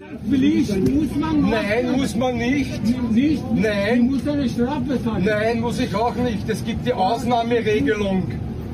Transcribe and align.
Muss 0.00 1.16
man 1.16 1.40
machen. 1.40 1.50
Nein, 1.50 1.92
muss 1.92 2.16
man 2.16 2.36
nicht. 2.38 3.10
Nicht? 3.12 3.42
Nein. 3.54 3.98
Du 4.08 4.14
musst 4.14 4.28
eine 4.28 4.48
Strafe 4.48 5.02
zahlen. 5.04 5.24
Nein, 5.24 5.60
muss 5.60 5.78
ich 5.80 5.94
auch 5.94 6.14
nicht. 6.16 6.48
Es 6.48 6.64
gibt 6.64 6.86
die 6.86 6.92
Ausnahmeregelung 6.92 8.22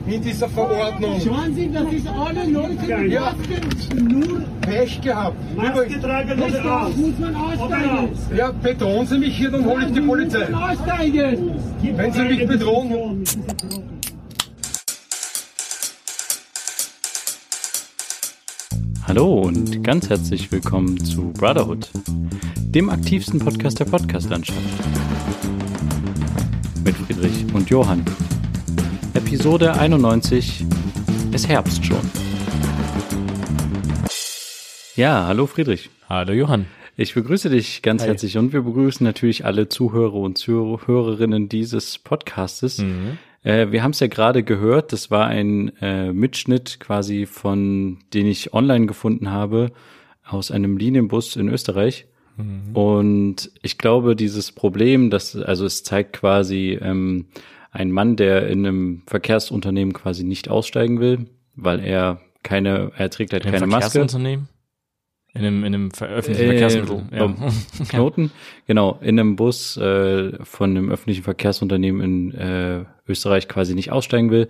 in 0.06 0.22
dieser 0.22 0.48
Verordnung. 0.48 1.20
Schauen 1.22 1.54
Sie, 1.54 1.70
das 1.72 1.92
ist 1.92 2.06
alle 2.08 2.46
Leute 2.50 3.02
mit 3.02 3.12
Ja. 3.12 3.20
Masken. 3.32 4.18
Nur 4.20 4.42
Pech 4.62 5.00
gehabt. 5.00 5.36
Maske 5.56 6.00
tragen 6.00 6.40
das 6.40 6.60
oder 6.60 6.82
aus? 6.82 6.96
muss 6.96 7.18
man 7.18 7.34
aussteigen. 7.34 8.08
Ja, 8.36 8.52
bedrohen 8.52 9.06
Sie 9.06 9.18
mich 9.18 9.36
hier, 9.36 9.50
dann 9.50 9.64
hole 9.64 9.86
ich 9.86 9.92
die 9.92 10.00
Polizei. 10.00 10.46
Wenn 11.96 12.12
Sie 12.12 12.22
mich 12.22 12.46
bedrohen. 12.46 13.24
Hallo 19.08 19.40
und 19.40 19.82
ganz 19.82 20.10
herzlich 20.10 20.52
willkommen 20.52 21.02
zu 21.02 21.32
Brotherhood, 21.32 21.88
dem 22.58 22.90
aktivsten 22.90 23.40
Podcast 23.40 23.80
der 23.80 23.86
Podcastlandschaft. 23.86 24.60
Mit 26.84 26.94
Friedrich 26.94 27.46
und 27.54 27.70
Johann. 27.70 28.04
Episode 29.14 29.72
91. 29.72 30.66
Es 31.32 31.48
Herbst 31.48 31.86
schon. 31.86 32.02
Ja, 34.94 35.26
hallo 35.26 35.46
Friedrich. 35.46 35.88
Hallo 36.06 36.34
Johann. 36.34 36.66
Ich 36.98 37.14
begrüße 37.14 37.48
dich 37.48 37.80
ganz 37.80 38.04
herzlich 38.04 38.36
und 38.36 38.52
wir 38.52 38.60
begrüßen 38.60 39.04
natürlich 39.04 39.46
alle 39.46 39.70
Zuhörer 39.70 40.16
und 40.16 40.36
Zuhörerinnen 40.36 41.48
dieses 41.48 41.96
Podcastes. 41.96 42.84
Äh, 43.42 43.70
wir 43.70 43.82
haben 43.82 43.92
es 43.92 44.00
ja 44.00 44.06
gerade 44.06 44.42
gehört, 44.42 44.92
das 44.92 45.10
war 45.10 45.26
ein 45.26 45.76
äh, 45.80 46.12
Mitschnitt 46.12 46.80
quasi 46.80 47.26
von, 47.26 47.98
den 48.14 48.26
ich 48.26 48.52
online 48.52 48.86
gefunden 48.86 49.30
habe, 49.30 49.72
aus 50.24 50.50
einem 50.50 50.76
Linienbus 50.76 51.36
in 51.36 51.48
Österreich. 51.48 52.06
Und 52.72 53.50
ich 53.62 53.78
glaube, 53.78 54.14
dieses 54.14 54.52
Problem, 54.52 55.10
das, 55.10 55.34
also 55.34 55.66
es 55.66 55.82
zeigt 55.82 56.12
quasi 56.12 56.78
ähm, 56.80 57.26
ein 57.72 57.90
Mann, 57.90 58.14
der 58.14 58.46
in 58.46 58.64
einem 58.64 59.02
Verkehrsunternehmen 59.08 59.92
quasi 59.92 60.22
nicht 60.22 60.48
aussteigen 60.48 61.00
will, 61.00 61.26
weil 61.56 61.80
er 61.80 62.20
keine, 62.44 62.92
er 62.96 63.10
trägt 63.10 63.32
halt 63.32 63.44
In 63.44 63.50
keine 63.50 63.66
Maske. 63.66 63.90
Verkehrsunternehmen? 63.90 64.48
In 65.38 65.44
einem, 65.44 65.64
in 65.64 65.74
einem 65.74 65.88
öffentlichen 66.00 66.50
Äh, 66.50 66.58
Verkehrsmittel. 66.58 67.02
Ja. 67.12 67.26
beim 67.26 67.36
Knoten, 67.88 68.30
genau, 68.66 68.98
in 69.00 69.18
einem 69.18 69.36
Bus 69.36 69.76
äh, 69.76 70.32
von 70.44 70.70
einem 70.70 70.90
öffentlichen 70.90 71.22
Verkehrsunternehmen 71.22 72.00
in 72.02 72.34
äh, 72.34 72.84
Österreich 73.08 73.48
quasi 73.48 73.74
nicht 73.74 73.92
aussteigen 73.92 74.30
will. 74.30 74.48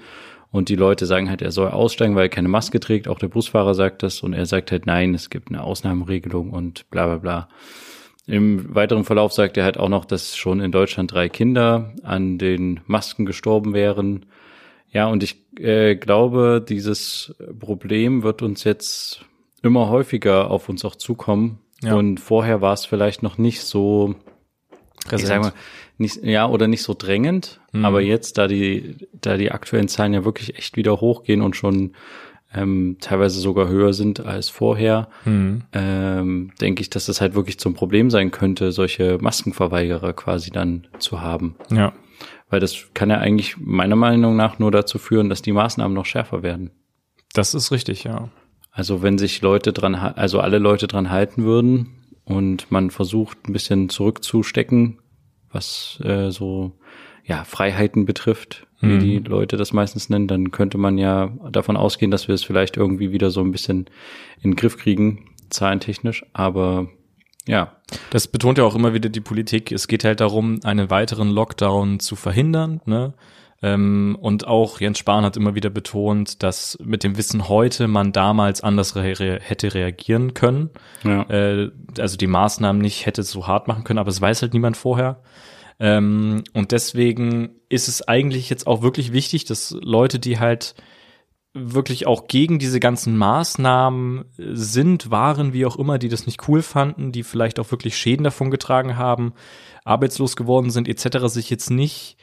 Und 0.51 0.71
die 0.71 0.77
Leute 0.77 1.05
sagen 1.05 1.29
halt, 1.29 1.43
er 1.43 1.53
soll 1.53 1.69
aussteigen, 1.69 2.17
weil 2.17 2.25
er 2.25 2.29
keine 2.31 2.49
Maske 2.49 2.81
trägt. 2.81 3.07
Auch 3.07 3.19
der 3.19 3.29
Busfahrer 3.29 3.75
sagt 3.75 4.03
das 4.03 4.23
und 4.23 4.33
er 4.33 4.47
sagt 4.47 4.73
halt, 4.73 4.87
nein, 4.87 5.15
es 5.15 5.29
gibt 5.29 5.51
eine 5.51 5.63
Ausnahmeregelung 5.63 6.51
und 6.51 6.89
bla 6.91 7.07
bla 7.07 7.17
bla. 7.19 7.49
Im 8.27 8.75
weiteren 8.75 9.05
Verlauf 9.05 9.33
sagt 9.33 9.57
er 9.57 9.65
halt 9.65 9.79
auch 9.79 9.89
noch, 9.89 10.05
dass 10.05 10.37
schon 10.37 10.61
in 10.61 10.73
Deutschland 10.73 11.13
drei 11.13 11.29
Kinder 11.29 11.95
an 12.03 12.39
den 12.39 12.81
Masken 12.87 13.27
gestorben 13.27 13.75
wären. 13.75 14.27
Ja, 14.91 15.07
und 15.07 15.23
ich 15.23 15.37
äh, 15.59 15.97
glaube, 15.97 16.65
dieses 16.67 17.35
Problem 17.59 18.23
wird 18.23 18.43
uns 18.43 18.65
jetzt 18.65 19.25
immer 19.63 19.89
häufiger 19.89 20.51
auf 20.51 20.69
uns 20.69 20.85
auch 20.85 20.97
zukommen. 20.97 21.59
Ja. 21.83 21.95
Und 21.95 22.19
vorher 22.19 22.61
war 22.61 22.73
es 22.73 22.85
vielleicht 22.85 23.23
noch 23.23 23.39
nicht 23.39 23.63
so, 23.63 24.15
sag 25.27 25.43
mal, 25.43 25.53
nicht, 25.97 26.23
ja, 26.25 26.49
oder 26.49 26.69
nicht 26.69 26.83
so 26.83 26.95
drängend. 26.97 27.61
Aber 27.85 28.01
jetzt, 28.01 28.39
da 28.39 28.47
die, 28.47 29.09
da 29.13 29.37
die 29.37 29.51
aktuellen 29.53 29.89
Zahlen 29.89 30.15
ja 30.15 30.25
wirklich 30.25 30.57
echt 30.57 30.77
wieder 30.77 31.01
hochgehen 31.01 31.43
und 31.43 31.57
schon 31.57 31.93
ähm, 32.55 32.97
teilweise 33.01 33.41
sogar 33.41 33.69
höher 33.69 33.93
sind 33.93 34.25
als 34.25 34.49
vorher, 34.49 35.09
ähm, 35.73 36.53
denke 36.61 36.81
ich, 36.81 36.91
dass 36.91 37.07
das 37.07 37.21
halt 37.21 37.35
wirklich 37.35 37.59
zum 37.59 37.75
Problem 37.75 38.11
sein 38.11 38.31
könnte, 38.31 38.73
solche 38.73 39.19
Maskenverweigerer 39.21 40.13
quasi 40.15 40.51
dann 40.51 40.87
zu 40.99 41.21
haben. 41.21 41.57
ja. 41.71 41.93
Weil 42.51 42.61
das 42.61 42.89
kann 42.95 43.11
ja 43.11 43.19
eigentlich 43.19 43.59
meiner 43.59 43.95
Meinung 43.95 44.35
nach 44.35 44.59
nur 44.59 44.71
dazu 44.71 44.99
führen, 44.99 45.29
dass 45.29 45.43
die 45.43 45.53
Maßnahmen 45.53 45.95
noch 45.95 46.07
schärfer 46.07 46.43
werden. 46.43 46.71
Das 47.35 47.53
ist 47.53 47.71
richtig, 47.71 48.05
ja. 48.05 48.31
Also 48.71 49.03
wenn 49.03 49.19
sich 49.19 49.43
Leute 49.43 49.73
dran, 49.73 49.95
also 49.95 50.41
alle 50.41 50.59
Leute 50.59 50.87
dran 50.87 51.11
halten 51.11 51.45
würden 51.45 51.95
und 52.25 52.71
man 52.71 52.91
versucht 52.91 53.49
ein 53.49 53.53
bisschen 53.53 53.89
zurückzustecken, 53.89 54.99
was 55.51 56.01
äh, 56.05 56.31
so 56.31 56.73
ja 57.25 57.45
Freiheiten 57.45 58.07
betrifft, 58.07 58.67
wie 58.81 58.99
die 58.99 59.19
Leute 59.19 59.57
das 59.57 59.73
meistens 59.73 60.09
nennen, 60.09 60.29
dann 60.29 60.53
könnte 60.53 60.79
man 60.79 60.99
ja 60.99 61.33
davon 61.51 61.77
ausgehen, 61.77 62.13
dass 62.13 62.29
wir 62.29 62.35
es 62.37 62.45
vielleicht 62.45 62.77
irgendwie 62.77 63.11
wieder 63.11 63.31
so 63.31 63.41
ein 63.41 63.51
bisschen 63.51 63.87
in 64.41 64.53
den 64.53 64.57
Griff 64.57 64.77
kriegen, 64.77 65.31
zahlentechnisch. 65.51 66.25
Aber 66.33 66.89
ja, 67.49 67.77
Das 68.11 68.29
betont 68.29 68.59
ja 68.59 68.65
auch 68.65 68.75
immer 68.75 68.95
wieder 68.95 69.09
die 69.09 69.21
Politik. 69.21 69.73
Es 69.73 69.89
geht 69.89 70.05
halt 70.05 70.21
darum, 70.21 70.61
einen 70.65 70.91
weiteren 70.91 71.31
Lockdown 71.31 71.99
zu 72.01 72.17
verhindern. 72.17 72.81
Ne? 72.85 73.15
Ähm, 73.61 74.17
und 74.21 74.47
auch 74.47 74.81
Jens 74.81 74.99
Spahn 74.99 75.25
hat 75.25 75.37
immer 75.37 75.55
wieder 75.55 75.71
betont, 75.71 76.43
dass 76.43 76.79
mit 76.81 77.03
dem 77.03 77.17
Wissen 77.17 77.49
heute 77.49 77.89
man 77.89 78.13
damals 78.13 78.61
anders 78.61 78.95
re 78.95 79.39
hätte 79.43 79.75
reagieren 79.75 80.35
können. 80.35 80.71
ja, 81.03 81.23
äh, 81.23 81.71
also 81.99 82.17
die 82.17 82.29
Maßnahmen 82.29 82.81
nicht 82.81 83.07
hätte 83.07 83.23
so 83.25 83.47
hart 83.47 83.67
machen 83.67 83.85
können, 83.85 83.99
aber 83.99 84.11
es 84.11 84.21
weiß 84.21 84.43
halt 84.43 84.55
niemand 84.55 84.77
vorher. 84.77 85.23
Ähm, 85.81 86.45
und 86.55 86.73
deswegen 86.73 87.51
ist 87.69 87.89
es 87.89 88.07
eigentlich 88.07 88.49
jetzt 88.51 88.67
auch 88.67 88.83
wirklich 88.83 89.13
wichtig, 89.13 89.45
dass 89.45 89.77
Leute, 89.81 90.19
die 90.19 90.39
halt 90.39 90.75
wirklich 91.55 92.07
auch 92.07 92.29
gegen 92.29 92.59
diese 92.59 92.79
ganzen 92.79 93.17
Maßnahmen 93.17 94.27
sind, 94.37 95.11
waren, 95.11 95.53
wie 95.53 95.67
auch 95.67 95.77
immer, 95.77 95.99
die 95.99 96.09
das 96.09 96.27
nicht 96.27 96.49
cool 96.49 96.63
fanden, 96.63 97.11
die 97.11 97.23
vielleicht 97.25 97.59
auch 97.59 97.71
wirklich 97.71 97.97
Schäden 97.97 98.25
davon 98.25 98.51
getragen 98.51 98.97
haben, 98.97 99.33
arbeitslos 99.85 100.37
geworden 100.37 100.71
sind, 100.71 100.89
etc., 100.89 101.27
sich 101.27 101.51
jetzt 101.51 101.71
nicht 101.71 102.17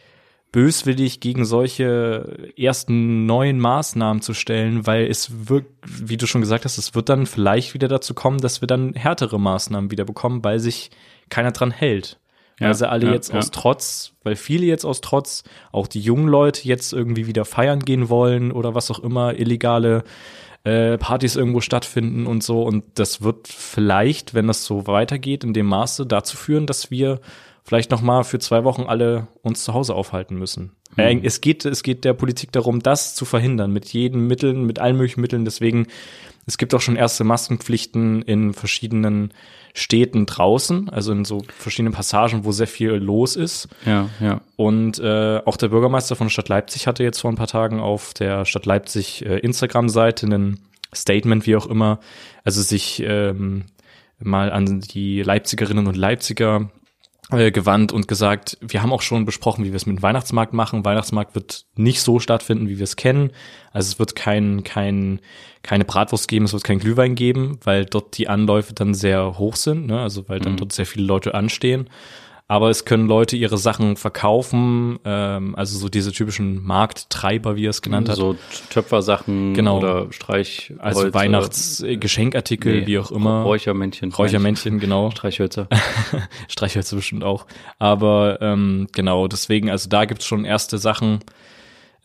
böswillig 0.56 1.20
gegen 1.20 1.44
solche 1.44 2.54
ersten 2.58 3.26
neuen 3.26 3.60
Maßnahmen 3.60 4.22
zu 4.22 4.34
stellen, 4.34 4.88
weil 4.88 5.06
es 5.06 5.50
wird, 5.50 5.66
wie 5.86 6.16
du 6.16 6.28
schon 6.28 6.40
gesagt 6.40 6.64
hast, 6.64 6.78
es 6.78 6.96
wird 6.96 7.10
dann 7.10 7.26
vielleicht 7.26 7.74
wieder 7.74 7.90
dazu 7.90 8.14
kommen, 8.14 8.40
dass 8.40 8.62
wir 8.62 8.68
dann 8.68 8.94
härtere 8.94 9.38
Maßnahmen 9.38 9.92
wieder 9.92 10.06
bekommen, 10.06 10.46
weil 10.46 10.60
sich 10.60 10.92
keiner 11.28 11.52
dran 11.52 11.72
hält. 11.72 12.22
Ja, 12.58 12.68
weil 12.68 12.74
sie 12.74 12.90
alle 12.90 13.08
ja, 13.08 13.12
jetzt 13.12 13.34
ja. 13.34 13.40
aus 13.40 13.52
Trotz, 13.52 14.14
weil 14.24 14.38
viele 14.38 14.66
jetzt 14.66 14.86
aus 14.86 15.02
Trotz, 15.02 15.44
auch 15.74 15.88
die 15.88 16.00
jungen 16.00 16.30
Leute 16.30 16.66
jetzt 16.66 16.94
irgendwie 16.94 17.28
wieder 17.28 17.44
feiern 17.44 17.82
gehen 17.82 18.08
wollen 18.08 18.54
oder 18.54 18.74
was 18.74 18.90
auch 18.90 19.00
immer, 19.00 19.38
illegale 19.38 20.06
äh, 20.64 20.98
Partys 20.98 21.36
irgendwo 21.36 21.60
stattfinden 21.60 22.28
und 22.28 22.44
so. 22.44 22.64
Und 22.64 22.86
das 22.94 23.22
wird 23.22 23.50
vielleicht, 23.50 24.34
wenn 24.34 24.48
das 24.48 24.64
so 24.64 24.88
weitergeht, 24.88 25.44
in 25.44 25.54
dem 25.54 25.66
Maße 25.66 26.06
dazu 26.06 26.38
führen, 26.38 26.66
dass 26.66 26.92
wir 26.92 27.20
vielleicht 27.66 27.92
noch 27.92 28.02
mal 28.02 28.24
für 28.24 28.40
zwei 28.40 28.64
Wochen 28.64 28.84
alle 28.84 29.28
uns 29.42 29.64
zu 29.64 29.74
Hause 29.74 29.96
aufhalten 29.96 30.38
müssen. 30.38 30.72
Äh, 30.98 31.20
es 31.24 31.42
geht, 31.42 31.66
es 31.66 31.84
geht 31.84 32.06
der 32.06 32.14
Politik 32.14 32.52
darum, 32.52 32.82
das 32.82 33.16
zu 33.16 33.26
verhindern 33.26 33.72
mit 33.72 33.92
jeden 33.92 34.28
Mitteln, 34.28 34.66
mit 34.66 34.80
allen 34.80 34.96
möglichen 34.96 35.22
Mitteln. 35.22 35.46
Deswegen, 35.46 35.88
es 36.46 36.58
gibt 36.58 36.74
auch 36.74 36.82
schon 36.82 36.96
erste 36.96 37.24
Maskenpflichten 37.24 38.22
in 38.22 38.54
verschiedenen 38.54 39.34
Städten 39.74 40.26
draußen, 40.26 40.90
also 40.90 41.12
in 41.12 41.26
so 41.26 41.42
verschiedenen 41.58 41.94
Passagen, 41.94 42.46
wo 42.46 42.52
sehr 42.52 42.68
viel 42.68 42.92
los 42.92 43.36
ist. 43.36 43.68
ja, 43.86 44.10
ja. 44.22 44.42
Und 44.56 45.00
äh, 45.00 45.42
auch 45.44 45.58
der 45.58 45.70
Bürgermeister 45.70 46.16
von 46.16 46.30
Stadt 46.30 46.48
Leipzig 46.48 46.88
hatte 46.88 47.04
jetzt 47.04 47.20
vor 47.20 47.32
ein 47.32 47.36
paar 47.36 47.48
Tagen 47.48 47.80
auf 47.80 48.14
der 48.14 48.46
Stadt 48.46 48.66
Leipzig 48.66 49.26
äh, 49.26 49.40
Instagram-Seite 49.40 50.28
ein 50.28 50.60
Statement, 50.94 51.46
wie 51.46 51.58
auch 51.58 51.66
immer, 51.66 52.00
also 52.46 52.62
sich 52.62 53.04
ähm, 53.06 53.66
mal 54.20 54.52
an 54.52 54.80
die 54.80 55.24
Leipzigerinnen 55.24 55.88
und 55.88 55.98
Leipziger 55.98 56.70
äh, 57.32 57.52
gewandt 57.52 57.92
und 57.92 58.08
gesagt, 58.08 58.58
wir 58.62 58.82
haben 58.82 58.94
auch 58.94 59.02
schon 59.02 59.26
besprochen, 59.26 59.66
wie 59.66 59.72
wir 59.72 59.78
es 59.78 59.86
mit 59.86 59.98
dem 59.98 60.04
Weihnachtsmarkt 60.04 60.54
machen. 60.54 60.86
Weihnachtsmarkt 60.86 61.34
wird 61.34 61.66
nicht 61.76 62.02
so 62.02 62.20
stattfinden, 62.20 62.70
wie 62.70 62.78
wir 62.78 62.84
es 62.84 62.96
kennen. 62.96 63.32
Also 63.72 63.92
es 63.92 64.00
wird 64.00 64.16
kein, 64.16 64.64
kein, 64.64 65.20
keine 65.64 65.86
Bratwurst 65.86 66.28
geben, 66.28 66.46
es 66.46 66.54
wird 66.54 66.64
kein 66.64 66.80
Glühwein 66.80 67.16
geben, 67.16 67.60
weil 67.64 67.86
dort 67.86 68.18
die 68.18 68.28
Anläufe 68.28 68.74
dann 68.74 68.94
sehr 68.94 69.40
hoch 69.40 69.56
sind, 69.56 69.88
ne? 69.88 70.00
also 70.00 70.30
weil 70.30 70.40
dann 70.40 70.58
dort 70.58 70.72
sehr 70.72 70.86
viele 70.86 71.06
Leute 71.06 71.34
anstehen. 71.34 71.90
Aber 72.48 72.70
es 72.70 72.86
können 72.86 73.08
Leute 73.08 73.36
ihre 73.36 73.58
Sachen 73.58 73.96
verkaufen, 73.96 75.00
ähm, 75.04 75.56
also 75.56 75.80
so 75.80 75.90
diese 75.90 76.12
typischen 76.12 76.64
Markttreiber, 76.64 77.56
wie 77.56 77.66
er 77.66 77.72
es 77.72 77.82
genannt 77.82 78.08
hat. 78.08 78.18
So 78.18 78.36
Töpfersachen 78.70 79.56
Genau. 79.56 79.80
oder 79.80 80.12
Streich, 80.12 80.72
also 80.78 81.12
Weihnachtsgeschenkartikel, 81.12 82.82
nee, 82.82 82.88
wie 82.88 83.00
auch 83.00 83.12
immer. 83.12 83.42
Räuchermännchen. 83.42 84.12
Räuchermännchen, 84.12 84.80
genau. 84.80 85.10
Streichhölzer. 85.16 85.68
Streichhölzer 86.48 86.96
bestimmt 86.98 87.24
auch. 87.24 87.48
Aber 87.80 88.38
ähm, 88.42 88.88
genau, 88.94 89.28
deswegen, 89.28 89.72
also 89.72 89.90
da 89.90 90.06
gibt's 90.06 90.26
schon 90.26 90.46
erste 90.46 90.78
Sachen, 90.78 91.22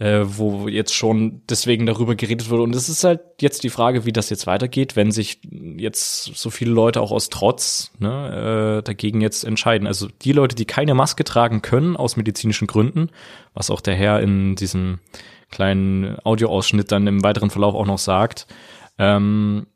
äh, 0.00 0.22
wo 0.24 0.66
jetzt 0.66 0.94
schon 0.94 1.42
deswegen 1.48 1.84
darüber 1.84 2.14
geredet 2.14 2.48
wurde. 2.48 2.62
Und 2.62 2.74
es 2.74 2.88
ist 2.88 3.04
halt 3.04 3.20
jetzt 3.38 3.62
die 3.64 3.68
Frage, 3.68 4.06
wie 4.06 4.12
das 4.12 4.30
jetzt 4.30 4.46
weitergeht, 4.46 4.96
wenn 4.96 5.12
sich 5.12 5.40
jetzt 5.76 6.24
so 6.34 6.48
viele 6.48 6.72
Leute 6.72 7.02
auch 7.02 7.12
aus 7.12 7.28
Trotz 7.28 7.92
ne, 7.98 8.78
äh, 8.78 8.82
dagegen 8.82 9.20
jetzt 9.20 9.44
entscheiden. 9.44 9.86
Also 9.86 10.08
die 10.22 10.32
Leute, 10.32 10.56
die 10.56 10.64
keine 10.64 10.94
Maske 10.94 11.22
tragen 11.22 11.60
können 11.60 11.96
aus 11.96 12.16
medizinischen 12.16 12.66
Gründen, 12.66 13.10
was 13.52 13.70
auch 13.70 13.82
der 13.82 13.94
Herr 13.94 14.20
in 14.20 14.56
diesem 14.56 15.00
kleinen 15.50 16.16
Audioausschnitt 16.24 16.90
dann 16.90 17.06
im 17.06 17.22
weiteren 17.22 17.50
Verlauf 17.50 17.74
auch 17.74 17.86
noch 17.86 17.98
sagt, 17.98 18.46
ähm, 18.98 19.66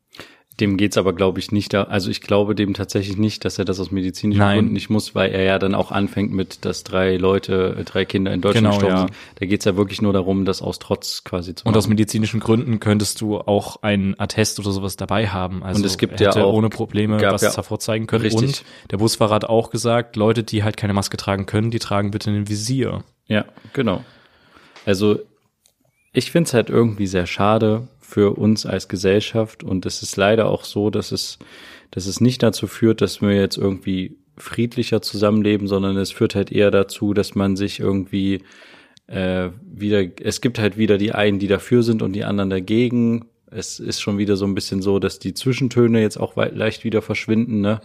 Dem 0.60 0.76
geht's 0.76 0.96
aber, 0.96 1.12
glaube 1.14 1.40
ich, 1.40 1.50
nicht 1.50 1.72
da. 1.74 1.82
Also 1.84 2.10
ich 2.10 2.20
glaube 2.20 2.54
dem 2.54 2.74
tatsächlich 2.74 3.16
nicht, 3.16 3.44
dass 3.44 3.58
er 3.58 3.64
das 3.64 3.80
aus 3.80 3.90
medizinischen 3.90 4.38
Nein. 4.38 4.56
Gründen 4.58 4.72
nicht 4.74 4.88
muss, 4.88 5.12
weil 5.16 5.32
er 5.32 5.42
ja 5.42 5.58
dann 5.58 5.74
auch 5.74 5.90
anfängt 5.90 6.32
mit, 6.32 6.64
dass 6.64 6.84
drei 6.84 7.16
Leute, 7.16 7.74
äh, 7.80 7.82
drei 7.82 8.04
Kinder 8.04 8.32
in 8.32 8.40
Deutschland 8.40 8.66
Genau, 8.66 8.76
gestorben 8.76 8.94
ja. 8.96 9.00
sind. 9.08 9.16
Da 9.40 9.46
geht's 9.46 9.64
ja 9.64 9.76
wirklich 9.76 10.00
nur 10.00 10.12
darum, 10.12 10.44
das 10.44 10.62
aus 10.62 10.78
Trotz 10.78 11.24
quasi 11.24 11.56
zu 11.56 11.64
Und 11.64 11.72
machen. 11.72 11.78
aus 11.78 11.88
medizinischen 11.88 12.38
Gründen 12.38 12.78
könntest 12.78 13.20
du 13.20 13.38
auch 13.38 13.82
einen 13.82 14.14
Attest 14.20 14.60
oder 14.60 14.70
sowas 14.70 14.94
dabei 14.94 15.26
haben. 15.26 15.64
Also 15.64 15.80
Und 15.80 15.86
es 15.86 15.98
gibt 15.98 16.20
ja 16.20 16.30
auch- 16.36 16.52
ohne 16.52 16.68
Probleme 16.68 17.20
was 17.20 17.42
ja- 17.42 17.52
hervorzeigen 17.52 18.06
können. 18.06 18.22
Richtig. 18.22 18.42
Und 18.42 18.64
der 18.92 18.98
Busfahrer 18.98 19.34
hat 19.34 19.44
auch 19.46 19.70
gesagt, 19.70 20.14
Leute, 20.14 20.44
die 20.44 20.62
halt 20.62 20.76
keine 20.76 20.92
Maske 20.92 21.16
tragen 21.16 21.46
können, 21.46 21.72
die 21.72 21.80
tragen 21.80 22.12
bitte 22.12 22.30
ein 22.30 22.48
Visier. 22.48 23.02
Ja, 23.26 23.44
genau. 23.72 24.04
Also 24.86 25.18
ich 26.12 26.30
finde 26.30 26.46
es 26.46 26.54
halt 26.54 26.70
irgendwie 26.70 27.08
sehr 27.08 27.26
schade 27.26 27.88
für 28.14 28.38
uns 28.38 28.64
als 28.64 28.86
Gesellschaft 28.86 29.64
und 29.64 29.86
es 29.86 30.00
ist 30.04 30.16
leider 30.16 30.46
auch 30.48 30.62
so, 30.62 30.88
dass 30.88 31.10
es, 31.10 31.40
dass 31.90 32.06
es 32.06 32.20
nicht 32.20 32.44
dazu 32.44 32.68
führt, 32.68 33.00
dass 33.00 33.20
wir 33.20 33.32
jetzt 33.32 33.58
irgendwie 33.58 34.16
friedlicher 34.36 35.02
zusammenleben, 35.02 35.66
sondern 35.66 35.96
es 35.96 36.12
führt 36.12 36.36
halt 36.36 36.52
eher 36.52 36.70
dazu, 36.70 37.12
dass 37.12 37.34
man 37.34 37.56
sich 37.56 37.80
irgendwie 37.80 38.42
äh, 39.08 39.48
wieder, 39.64 40.04
es 40.22 40.40
gibt 40.40 40.60
halt 40.60 40.78
wieder 40.78 40.96
die 40.96 41.10
einen, 41.10 41.40
die 41.40 41.48
dafür 41.48 41.82
sind 41.82 42.02
und 42.02 42.12
die 42.12 42.22
anderen 42.22 42.50
dagegen. 42.50 43.24
Es 43.50 43.80
ist 43.80 44.00
schon 44.00 44.16
wieder 44.16 44.36
so 44.36 44.44
ein 44.44 44.54
bisschen 44.54 44.80
so, 44.80 45.00
dass 45.00 45.18
die 45.18 45.34
Zwischentöne 45.34 46.00
jetzt 46.00 46.16
auch 46.16 46.36
leicht 46.36 46.84
wieder 46.84 47.02
verschwinden, 47.02 47.62
ne? 47.62 47.80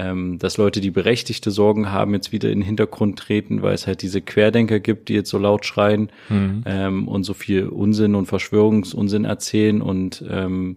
Ähm, 0.00 0.38
dass 0.38 0.56
Leute, 0.58 0.80
die 0.80 0.92
berechtigte 0.92 1.50
Sorgen 1.50 1.90
haben, 1.90 2.14
jetzt 2.14 2.30
wieder 2.30 2.48
in 2.50 2.60
den 2.60 2.66
Hintergrund 2.66 3.18
treten, 3.18 3.62
weil 3.62 3.74
es 3.74 3.86
halt 3.88 4.00
diese 4.02 4.20
Querdenker 4.22 4.78
gibt, 4.78 5.08
die 5.08 5.14
jetzt 5.14 5.28
so 5.30 5.38
laut 5.38 5.66
schreien 5.66 6.10
ähm, 6.30 7.08
und 7.08 7.24
so 7.24 7.34
viel 7.34 7.66
Unsinn 7.66 8.14
und 8.14 8.26
Verschwörungsunsinn 8.26 9.24
erzählen 9.24 9.82
und 9.82 10.24
ähm, 10.30 10.76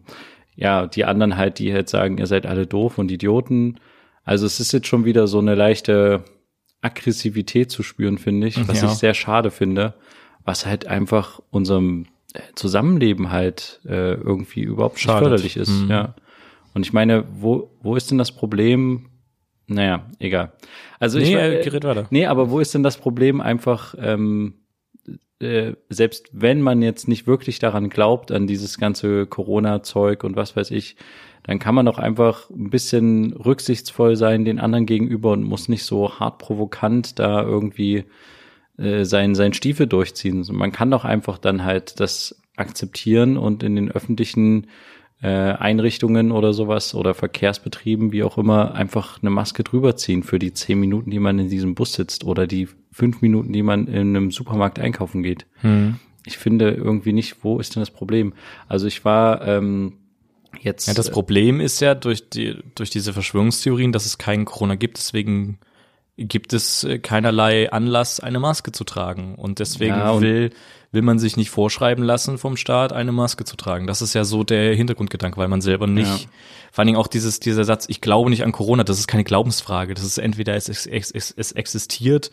ja, 0.56 0.88
die 0.88 1.06
anderen 1.06 1.38
halt, 1.38 1.60
die 1.60 1.72
halt 1.72 1.88
sagen, 1.88 2.18
ihr 2.18 2.28
seid 2.28 2.46
alle 2.46 2.66
doof 2.68 2.98
und 2.98 3.12
Idioten. 3.12 3.80
Also 4.24 4.46
es 4.46 4.60
ist 4.60 4.72
jetzt 4.74 4.88
schon 4.88 5.06
wieder 5.06 5.28
so 5.28 5.40
eine 5.40 5.56
leichte 5.56 6.24
Aggressivität 6.82 7.72
zu 7.72 7.84
spüren, 7.84 8.18
finde 8.18 8.48
ich, 8.48 8.68
was 8.68 8.82
Ja. 8.82 8.88
ich 8.88 8.96
sehr 8.96 9.14
schade 9.14 9.52
finde, 9.52 9.94
was 10.44 10.66
halt 10.66 10.88
einfach 10.88 11.40
unserem 11.52 12.08
äh, 12.34 12.40
Zusammenleben 12.56 13.32
halt 13.32 13.82
äh, 13.86 14.14
irgendwie 14.14 14.62
überhaupt 14.62 14.96
nicht 14.96 15.04
Schadet. 15.04 15.24
förderlich 15.24 15.58
ist. 15.58 15.70
Mhm. 15.84 15.90
Ja. 15.92 16.16
Und 16.74 16.86
ich 16.86 16.94
meine, 16.94 17.24
wo, 17.40 17.70
wo 17.82 17.96
ist 17.96 18.10
denn 18.12 18.18
das 18.18 18.32
Problem? 18.32 19.08
Naja, 19.74 20.06
egal. 20.20 20.52
Also 21.00 21.20
ich 21.20 21.30
Nee, 21.30 21.36
äh, 21.36 21.60
äh, 21.60 21.64
gerät 21.64 21.84
weiter. 21.84 22.08
Nee, 22.10 22.26
aber 22.26 22.50
wo 22.50 22.60
ist 22.60 22.74
denn 22.74 22.84
das 22.84 22.98
Problem 22.98 23.42
einfach, 23.42 23.96
ähm, 24.00 24.56
äh, 25.40 25.74
selbst 25.90 26.30
wenn 26.34 26.62
man 26.62 26.82
jetzt 26.82 27.08
nicht 27.08 27.26
wirklich 27.26 27.60
daran 27.60 27.90
glaubt, 27.90 28.32
an 28.32 28.48
dieses 28.48 28.78
ganze 28.78 29.26
Corona-Zeug 29.26 30.24
und 30.24 30.36
was 30.36 30.56
weiß 30.56 30.72
ich, 30.72 30.98
dann 31.44 31.58
kann 31.58 31.74
man 31.74 31.86
doch 31.86 31.98
einfach 31.98 32.50
ein 32.50 32.70
bisschen 32.70 33.34
rücksichtsvoll 33.34 34.16
sein 34.16 34.46
den 34.46 34.60
anderen 34.60 34.86
gegenüber 34.86 35.32
und 35.32 35.44
muss 35.44 35.70
nicht 35.70 35.86
so 35.86 36.20
hart 36.20 36.38
provokant 36.38 37.18
da 37.18 37.42
irgendwie 37.42 38.04
äh, 38.78 39.06
sein, 39.06 39.34
sein 39.34 39.54
Stiefel 39.54 39.88
durchziehen. 39.88 40.46
Man 40.52 40.72
kann 40.72 40.92
doch 40.92 41.06
einfach 41.06 41.38
dann 41.40 41.64
halt 41.64 42.00
das 42.00 42.42
akzeptieren 42.58 43.38
und 43.38 43.64
in 43.64 43.76
den 43.76 43.92
öffentlichen 43.92 44.68
äh, 45.22 45.28
Einrichtungen 45.28 46.32
oder 46.32 46.54
sowas 46.54 46.96
oder 46.96 47.14
Verkehrsbetrieben, 47.14 48.12
wie 48.12 48.24
auch 48.24 48.38
immer, 48.38 48.74
einfach 48.74 49.22
eine 49.22 49.30
Maske 49.30 49.64
drüber 49.64 49.96
ziehen 49.96 50.24
für 50.24 50.40
die 50.40 50.54
zehn 50.54 50.80
Minuten, 50.80 51.12
die 51.12 51.20
man 51.20 51.38
in 51.38 51.50
diesem 51.50 51.76
Bus 51.76 51.94
sitzt 51.94 52.24
oder 52.24 52.48
die 52.48 52.68
fünf 52.92 53.22
Minuten, 53.22 53.54
die 53.54 53.64
man 53.64 53.88
in 53.88 54.16
einem 54.16 54.32
Supermarkt 54.32 54.80
einkaufen 54.80 55.22
geht. 55.24 55.46
Hm. 55.62 56.00
Ich 56.26 56.38
finde 56.38 56.72
irgendwie 56.72 57.14
nicht, 57.14 57.44
wo 57.44 57.60
ist 57.60 57.76
denn 57.76 57.82
das 57.82 57.92
Problem? 57.92 58.34
Also 58.68 58.88
ich 58.88 59.06
war 59.06 59.48
ähm, 59.48 59.94
jetzt. 60.60 60.88
Ja, 60.88 60.94
das 60.94 61.10
Problem 61.12 61.60
ist 61.60 61.80
ja 61.82 61.96
durch 61.96 62.30
die, 62.30 62.58
durch 62.76 62.90
diese 62.90 63.14
Verschwörungstheorien, 63.14 63.92
dass 63.92 64.06
es 64.06 64.18
keinen 64.18 64.46
Corona 64.46 64.76
gibt, 64.76 64.98
deswegen 64.98 65.60
gibt 66.18 66.54
es 66.54 66.84
äh, 66.84 67.00
keinerlei 67.00 67.72
Anlass, 67.72 68.20
eine 68.20 68.40
Maske 68.40 68.72
zu 68.72 68.84
tragen. 68.84 69.36
Und 69.36 69.60
deswegen 69.60 69.96
Ja, 69.96 70.12
und- 70.12 70.22
will, 70.22 70.52
will 70.92 71.02
man 71.02 71.20
sich 71.20 71.38
nicht 71.38 71.50
vorschreiben 71.50 72.04
lassen 72.04 72.38
vom 72.38 72.58
Staat, 72.58 72.92
eine 72.94 73.12
Maske 73.12 73.46
zu 73.46 73.56
tragen. 73.56 73.88
Das 73.88 74.02
ist 74.02 74.14
ja 74.14 74.24
so 74.26 74.44
der 74.44 74.76
Hintergrundgedanke, 74.76 75.38
weil 75.38 75.48
man 75.48 75.62
selber 75.62 75.88
nicht, 75.88 76.08
Ja. 76.24 76.30
vor 76.72 76.80
allen 76.80 76.88
Dingen 76.88 76.98
auch 77.00 77.08
dieses, 77.08 77.40
dieser 77.40 77.64
Satz, 77.64 77.86
ich 77.88 78.02
glaube 78.02 78.30
nicht 78.30 78.44
an 78.44 78.52
Corona, 78.52 78.84
das 78.84 79.00
ist 79.00 79.08
keine 79.08 79.24
Glaubensfrage. 79.24 79.94
Das 79.94 80.04
ist 80.04 80.18
entweder 80.18 80.56
es, 80.56 80.68
es, 80.68 80.86
es, 80.86 81.32
es, 81.32 81.52
existiert 81.54 82.32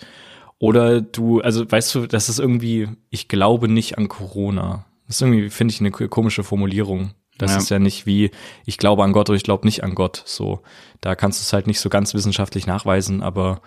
oder 0.59 1.01
du, 1.01 1.41
also 1.41 1.71
weißt 1.71 1.95
du, 1.95 2.07
das 2.07 2.29
ist 2.29 2.41
irgendwie, 2.41 2.89
ich 3.11 3.29
glaube 3.29 3.69
nicht 3.69 3.97
an 3.97 4.09
Corona. 4.09 4.85
Das 5.07 5.17
ist 5.17 5.23
irgendwie, 5.23 5.51
finde 5.51 5.73
ich, 5.73 5.81
eine 5.81 5.91
komische 5.91 6.43
Formulierung. 6.43 7.13
Das 7.39 7.53
Ja. 7.53 7.59
ist 7.59 7.71
ja 7.71 7.79
nicht 7.79 8.07
wie, 8.07 8.33
ich 8.67 8.79
glaube 8.79 9.05
an 9.05 9.13
Gott 9.13 9.31
oder 9.31 9.37
ich 9.37 9.45
glaube 9.45 9.65
nicht 9.67 9.85
an 9.85 9.95
Gott. 9.95 10.23
So, 10.27 10.61
da 11.01 11.15
kannst 11.15 11.41
du 11.41 11.43
es 11.45 11.53
halt 11.53 11.69
nicht 11.69 11.79
so 11.79 11.89
ganz 11.89 12.13
wissenschaftlich 12.13 12.67
nachweisen, 12.67 13.23
aber 13.23 13.61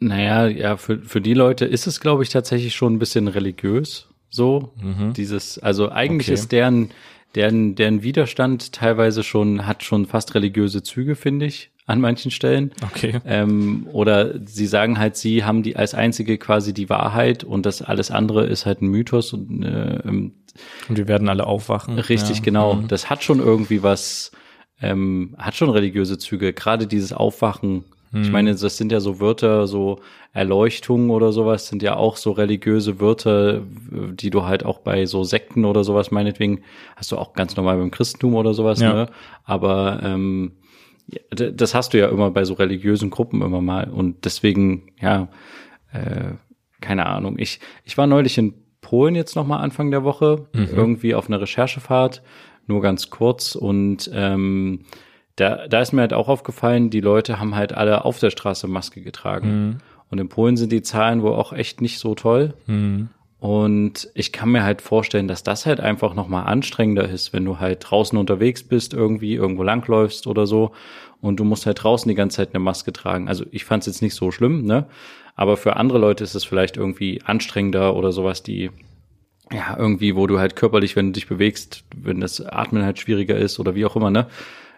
Naja, 0.00 0.46
ja, 0.46 0.76
für, 0.76 0.98
für 1.00 1.20
die 1.20 1.34
Leute 1.34 1.64
ist 1.64 1.86
es, 1.86 2.00
glaube 2.00 2.22
ich, 2.22 2.28
tatsächlich 2.30 2.74
schon 2.74 2.94
ein 2.94 2.98
bisschen 2.98 3.28
religiös. 3.28 4.08
So, 4.28 4.72
dieses, 5.16 5.58
also 5.58 5.90
eigentlich 5.92 6.26
Okay. 6.28 6.34
ist 6.34 6.52
deren, 6.52 6.90
deren, 7.34 7.74
deren 7.74 8.02
Widerstand 8.02 8.72
teilweise 8.72 9.22
schon, 9.22 9.66
hat 9.66 9.82
schon 9.84 10.04
fast 10.06 10.34
religiöse 10.34 10.82
Züge, 10.82 11.14
finde 11.14 11.46
ich, 11.46 11.70
an 11.86 12.00
manchen 12.00 12.30
Stellen. 12.32 12.72
okay. 12.82 13.20
Ähm, 13.24 13.86
oder 13.92 14.34
sie 14.44 14.66
sagen 14.66 14.98
halt, 14.98 15.16
sie 15.16 15.44
haben 15.44 15.62
die 15.62 15.76
als 15.76 15.94
einzige 15.94 16.36
quasi 16.36 16.74
die 16.74 16.90
Wahrheit 16.90 17.44
und 17.44 17.64
das 17.64 17.80
alles 17.80 18.10
andere 18.10 18.44
ist 18.46 18.66
halt 18.66 18.82
ein 18.82 18.88
Mythos 18.88 19.32
und 19.32 19.62
äh, 19.62 20.00
ähm, 20.04 20.32
Und 20.88 20.98
wir 20.98 21.06
werden 21.08 21.28
alle 21.28 21.46
aufwachen. 21.46 21.98
Richtig, 21.98 22.38
ja. 22.38 22.42
genau. 22.42 22.74
Mhm. 22.74 22.88
Das 22.88 23.08
hat 23.08 23.22
schon 23.22 23.38
irgendwie 23.38 23.82
was, 23.84 24.32
ähm, 24.82 25.36
hat 25.38 25.54
schon 25.54 25.70
religiöse 25.70 26.18
Züge. 26.18 26.52
Gerade 26.52 26.86
dieses 26.86 27.12
Aufwachen. 27.12 27.84
Mhm. 28.12 28.22
Ich 28.22 28.30
meine, 28.30 28.54
das 28.54 28.76
sind 28.76 28.92
ja 28.92 29.00
so 29.00 29.20
Wörter, 29.20 29.66
so 29.66 30.00
Erleuchtung 30.32 31.10
oder 31.10 31.32
sowas, 31.32 31.68
sind 31.68 31.82
ja 31.82 31.96
auch 31.96 32.16
so 32.16 32.32
religiöse 32.32 33.00
Wörter, 33.00 33.62
die 33.90 34.30
du 34.30 34.44
halt 34.44 34.64
auch 34.64 34.78
bei 34.80 35.06
so 35.06 35.24
Sekten 35.24 35.64
oder 35.64 35.82
sowas, 35.84 36.10
meinetwegen, 36.10 36.62
hast 36.96 37.10
du 37.12 37.16
auch 37.16 37.32
ganz 37.32 37.56
normal 37.56 37.78
beim 37.78 37.90
Christentum 37.90 38.34
oder 38.34 38.54
sowas, 38.54 38.80
Ja. 38.80 38.92
ne? 38.92 39.06
Aber 39.44 40.00
ähm, 40.02 40.52
das 41.30 41.74
hast 41.74 41.94
du 41.94 41.98
ja 41.98 42.08
immer 42.08 42.30
bei 42.30 42.44
so 42.44 42.54
religiösen 42.54 43.10
Gruppen 43.10 43.40
immer 43.42 43.60
mal. 43.60 43.88
Und 43.90 44.24
deswegen, 44.24 44.92
ja, 45.00 45.28
äh, 45.92 46.32
keine 46.80 47.06
Ahnung. 47.06 47.36
Ich, 47.38 47.60
ich 47.84 47.96
war 47.96 48.06
neulich 48.06 48.36
in 48.38 48.54
Polen 48.80 49.14
jetzt 49.14 49.36
noch 49.36 49.46
mal 49.46 49.58
Anfang 49.58 49.90
der 49.90 50.04
Woche, 50.04 50.46
irgendwie 50.52 51.14
auf 51.14 51.28
einer 51.28 51.40
Recherchefahrt, 51.40 52.22
nur 52.66 52.80
ganz 52.82 53.10
kurz. 53.10 53.54
Und 53.54 54.10
ähm, 54.12 54.80
da, 55.36 55.68
da 55.68 55.80
ist 55.80 55.92
mir 55.92 56.00
halt 56.00 56.12
auch 56.12 56.28
aufgefallen, 56.28 56.90
die 56.90 57.00
Leute 57.00 57.38
haben 57.38 57.54
halt 57.54 57.72
alle 57.72 58.04
auf 58.04 58.18
der 58.18 58.30
Straße 58.30 58.66
Maske 58.66 59.02
getragen. 59.02 59.78
Und 60.10 60.18
in 60.18 60.28
Polen 60.28 60.56
sind 60.56 60.72
die 60.72 60.82
Zahlen 60.82 61.22
wohl 61.22 61.32
auch 61.32 61.52
echt 61.52 61.80
nicht 61.80 61.98
so 61.98 62.14
toll. 62.14 62.54
Und 63.38 64.08
ich 64.14 64.32
kann 64.32 64.50
mir 64.50 64.64
halt 64.64 64.80
vorstellen, 64.80 65.28
dass 65.28 65.42
das 65.42 65.66
halt 65.66 65.78
einfach 65.78 66.14
nochmal 66.14 66.46
anstrengender 66.46 67.08
ist, 67.08 67.32
wenn 67.32 67.44
du 67.44 67.60
halt 67.60 67.78
draußen 67.88 68.18
unterwegs 68.18 68.62
bist, 68.64 68.94
irgendwie 68.94 69.34
irgendwo 69.34 69.62
langläufst 69.62 70.26
oder 70.26 70.46
so 70.46 70.72
und 71.20 71.38
du 71.38 71.44
musst 71.44 71.66
halt 71.66 71.82
draußen 71.82 72.08
die 72.08 72.14
ganze 72.14 72.38
Zeit 72.38 72.54
eine 72.54 72.64
Maske 72.64 72.92
tragen. 72.92 73.28
Also 73.28 73.44
ich 73.50 73.64
fand 73.64 73.82
es 73.82 73.86
jetzt 73.86 74.02
nicht 74.02 74.14
so 74.14 74.30
schlimm, 74.30 74.64
ne? 74.64 74.86
Aber 75.34 75.58
für 75.58 75.76
andere 75.76 75.98
Leute 75.98 76.24
ist 76.24 76.34
es 76.34 76.44
vielleicht 76.44 76.78
irgendwie 76.78 77.20
anstrengender 77.24 77.94
oder 77.94 78.10
sowas, 78.10 78.42
die 78.42 78.70
ja 79.52 79.76
irgendwie, 79.78 80.16
wo 80.16 80.26
du 80.26 80.38
halt 80.38 80.56
körperlich, 80.56 80.96
wenn 80.96 81.08
du 81.08 81.12
dich 81.12 81.28
bewegst, 81.28 81.84
wenn 81.94 82.20
das 82.20 82.40
Atmen 82.40 82.84
halt 82.84 82.98
schwieriger 82.98 83.36
ist 83.36 83.58
oder 83.58 83.74
wie 83.74 83.84
auch 83.84 83.96
immer, 83.96 84.10
ne? 84.10 84.26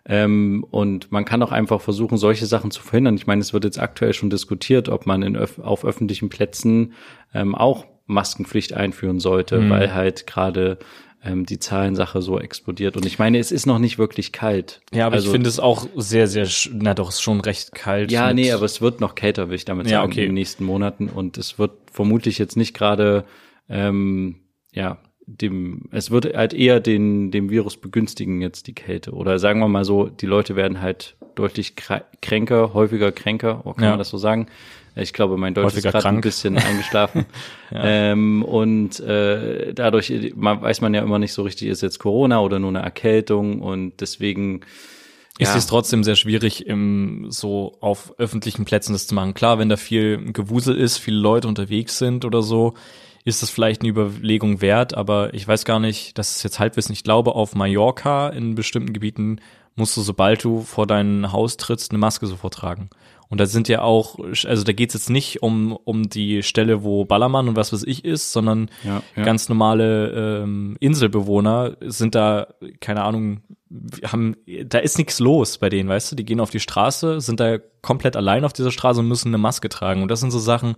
Ähm, 0.09 0.65
und 0.71 1.12
man 1.12 1.25
kann 1.27 1.43
auch 1.43 1.53
einfach 1.53 1.81
versuchen, 1.83 2.17
solche 2.17 2.47
Sachen 2.47 2.71
zu 2.71 2.83
verhindern. 2.83 3.17
Ich 3.17 3.27
meine, 3.27 3.43
es 3.43 3.53
wird 3.53 3.65
jetzt 3.65 3.79
aktuell 3.79 4.15
schon 4.15 4.31
diskutiert, 4.31 4.88
ob 4.88 5.07
man 5.07 5.23
in 5.23 5.37
öff 5.37 5.59
auf 5.59 5.85
öffentlichen 5.85 6.31
Plätzen 6.31 6.95
ähm, 7.35 7.55
auch 7.55 7.85
Maskenpflicht 8.07 8.73
einführen 8.73 9.21
sollte, 9.21 9.69
weil 9.69 9.93
halt 9.93 10.27
gerade 10.27 10.79
ähm, 11.23 11.45
die 11.45 11.59
Zahlensache 11.59 12.23
so 12.23 12.38
explodiert. 12.41 12.97
Und 12.97 13.05
ich 13.05 13.19
meine, 13.19 13.38
es 13.38 13.53
ist 13.53 13.67
noch 13.67 13.79
nicht 13.79 13.99
wirklich 13.99 14.33
kalt. 14.33 14.81
Ja, 14.95 15.07
aber 15.07 15.17
Also- 15.17 15.27
ich 15.27 15.33
finde 15.33 15.49
es 15.50 15.61
auch 15.61 15.87
sehr, 15.97 16.27
sehr, 16.27 16.49
na 16.73 16.95
doch, 16.95 17.11
ist 17.11 17.21
schon 17.21 17.41
recht 17.43 17.75
kalt. 17.75 18.11
Ja, 18.11 18.33
nee, 18.33 18.50
aber 18.53 18.65
es 18.65 18.81
wird 18.81 19.00
noch 19.03 19.15
kälter, 19.15 19.49
will 19.50 19.57
ich 19.57 19.67
damit 19.67 19.88
Ja, 19.91 19.99
sagen, 20.00 20.12
okay. 20.12 20.21
in 20.23 20.29
den 20.29 20.35
nächsten 20.35 20.65
Monaten. 20.65 21.09
Und 21.11 21.37
es 21.37 21.59
wird 21.59 21.73
vermutlich 21.93 22.38
jetzt 22.38 22.57
nicht 22.57 22.73
gerade, 22.73 23.25
ähm, 23.69 24.37
ja, 24.73 24.99
dem, 25.28 25.82
es 25.92 26.11
wird 26.11 26.35
halt 26.35 26.54
eher 26.54 26.80
den, 26.80 27.30
dem 27.30 27.50
Virus 27.50 27.76
begünstigen 27.76 28.40
jetzt 28.40 28.66
die 28.66 28.75
Kälte. 28.75 29.12
Oder 29.12 29.38
sagen 29.38 29.61
wir 29.61 29.68
mal 29.68 29.85
so, 29.85 30.06
die 30.08 30.26
Leute 30.26 30.56
werden 30.56 30.80
halt 30.80 31.16
deutlich 31.35 31.75
krä- 31.76 32.02
kränker, 32.23 32.73
häufiger 32.75 33.12
kränker, 33.12 33.61
oh, 33.64 33.75
kann 33.75 33.85
Ja. 33.85 33.90
man 33.90 33.99
das 33.99 34.08
so 34.08 34.16
sagen? 34.18 34.47
Ich 34.97 35.12
glaube, 35.12 35.37
mein 35.37 35.54
Deutsch 35.54 35.66
Häufiger 35.66 35.90
ist 35.90 35.92
gerade 36.02 36.08
ein 36.08 36.20
bisschen 36.23 36.56
eingeschlafen. 36.58 37.26
ähm, 37.73 38.42
und 38.42 38.99
äh, 39.00 39.73
dadurch 39.75 40.12
man, 40.35 40.62
weiß 40.62 40.80
man 40.80 40.94
ja 40.94 41.02
immer 41.02 41.18
nicht 41.18 41.32
so 41.35 41.42
richtig, 41.42 41.68
ist 41.68 41.82
jetzt 41.82 41.99
Corona 41.99 42.40
oder 42.40 42.58
nur 42.58 42.70
eine 42.70 42.80
Erkältung 42.80 43.61
und 43.61 44.00
deswegen 44.00 44.62
ist 45.38 45.50
ja. 45.52 45.56
es 45.56 45.66
trotzdem 45.68 46.02
sehr 46.02 46.16
schwierig, 46.16 46.66
im, 46.66 47.26
so 47.28 47.76
auf 47.80 48.14
öffentlichen 48.18 48.64
Plätzen 48.64 48.92
das 48.92 49.06
zu 49.06 49.14
machen. 49.14 49.35
Klar, 49.35 49.61
wenn 49.61 49.68
da 49.68 49.76
viel 49.76 50.32
Gewusel 50.32 50.75
ist, 50.76 50.97
viele 50.99 51.18
Leute 51.18 51.47
unterwegs 51.47 51.99
sind 51.99 52.25
oder 52.25 52.42
so, 52.42 52.75
ist 53.28 53.42
das 53.42 53.50
vielleicht 53.50 53.82
eine 53.82 53.90
Überlegung 53.90 54.61
wert, 54.61 54.94
aber 54.94 55.35
ich 55.35 55.47
weiß 55.47 55.64
gar 55.64 55.78
nicht, 55.78 56.18
das 56.18 56.37
ist 56.37 56.42
jetzt 56.42 56.58
Halbwissen. 56.58 56.92
Ich 56.92 57.04
glaube, 57.04 57.35
auf 57.35 57.54
Mallorca 57.54 58.28
in 58.30 58.54
bestimmten 58.54 58.92
Gebieten 58.92 59.40
musst 59.76 59.97
du, 59.97 60.00
sobald 60.00 60.42
du 60.42 60.62
vor 60.62 60.87
dein 60.87 61.30
Haus 61.30 61.56
trittst, 61.56 61.92
eine 61.92 61.99
Maske 61.99 62.26
sofort 62.26 62.54
tragen. 62.54 62.90
Und 63.28 63.38
da 63.40 63.47
sind 63.47 63.68
ja 63.68 63.82
auch, 63.82 64.18
also 64.47 64.64
da 64.64 64.73
geht's 64.73 64.94
jetzt 64.94 65.11
nicht 65.11 65.42
um, 65.42 65.76
um 65.85 66.08
die 66.08 66.42
Stelle, 66.42 66.82
wo 66.82 67.04
Ballermann 67.04 67.49
und 67.49 67.56
was 67.56 67.73
weiß 67.73 67.85
ich 67.85 68.04
ist, 68.04 68.32
sondern 68.32 68.70
Ja, 68.82 69.02
ja. 69.16 69.23
ganz 69.23 69.50
normale 69.50 70.40
ähm, 70.42 70.76
Inselbewohner 70.80 71.76
sind 71.82 72.14
da, 72.14 72.49
keine 72.80 73.04
Ahnung, 73.04 73.42
haben, 74.02 74.37
da 74.64 74.78
ist 74.78 74.97
nichts 74.97 75.20
los 75.20 75.58
bei 75.58 75.68
denen, 75.68 75.90
weißt 75.90 76.11
du? 76.11 76.16
Die 76.16 76.25
gehen 76.25 76.40
auf 76.40 76.49
die 76.49 76.61
Straße, 76.61 77.20
sind 77.20 77.38
da 77.38 77.58
komplett 77.82 78.16
allein 78.16 78.47
auf 78.47 78.54
dieser 78.54 78.70
Straße 78.70 79.00
und 79.00 79.08
müssen 79.08 79.28
eine 79.28 79.38
Maske 79.38 79.68
tragen. 79.68 80.00
Und 80.00 80.11
das 80.11 80.20
sind 80.20 80.30
so 80.30 80.38
Sachen, 80.38 80.76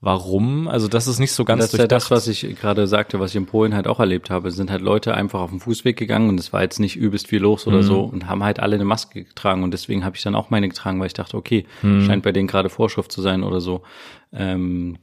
warum? 0.00 0.66
Also 0.66 0.88
das 0.88 1.06
ist 1.06 1.18
nicht 1.18 1.32
so 1.32 1.44
ganz 1.44 1.62
das 1.62 1.74
ist 1.74 1.78
ja 1.78 1.86
das, 1.86 2.10
was 2.10 2.26
ich 2.26 2.40
gerade 2.56 2.86
sagte, 2.86 3.20
was 3.20 3.30
ich 3.30 3.36
in 3.36 3.46
Polen 3.46 3.74
halt 3.74 3.86
auch 3.86 4.00
erlebt 4.00 4.30
habe. 4.30 4.48
Es 4.48 4.56
sind 4.56 4.70
halt 4.70 4.80
Leute 4.80 5.14
einfach 5.14 5.40
auf 5.40 5.50
den 5.50 5.60
Fußweg 5.60 5.96
gegangen 5.96 6.28
und 6.28 6.40
es 6.40 6.52
war 6.52 6.62
jetzt 6.62 6.80
nicht 6.80 6.96
übelst 6.96 7.28
viel 7.28 7.40
los 7.40 7.66
oder 7.66 7.82
so 7.82 8.00
und 8.04 8.26
haben 8.26 8.42
halt 8.42 8.60
alle 8.60 8.76
eine 8.76 8.84
Maske 8.84 9.24
getragen 9.24 9.62
und 9.62 9.72
deswegen 9.72 10.04
habe 10.04 10.16
ich 10.16 10.22
dann 10.22 10.34
auch 10.34 10.50
meine 10.50 10.68
getragen, 10.68 10.98
weil 11.00 11.08
ich 11.08 11.14
dachte, 11.14 11.36
okay, 11.36 11.66
scheint 12.06 12.22
bei 12.22 12.32
denen 12.32 12.48
gerade 12.48 12.70
Vorschrift 12.70 13.12
zu 13.12 13.20
sein 13.20 13.42
oder 13.42 13.60
so. 13.60 13.82
Ähm, 14.32 14.98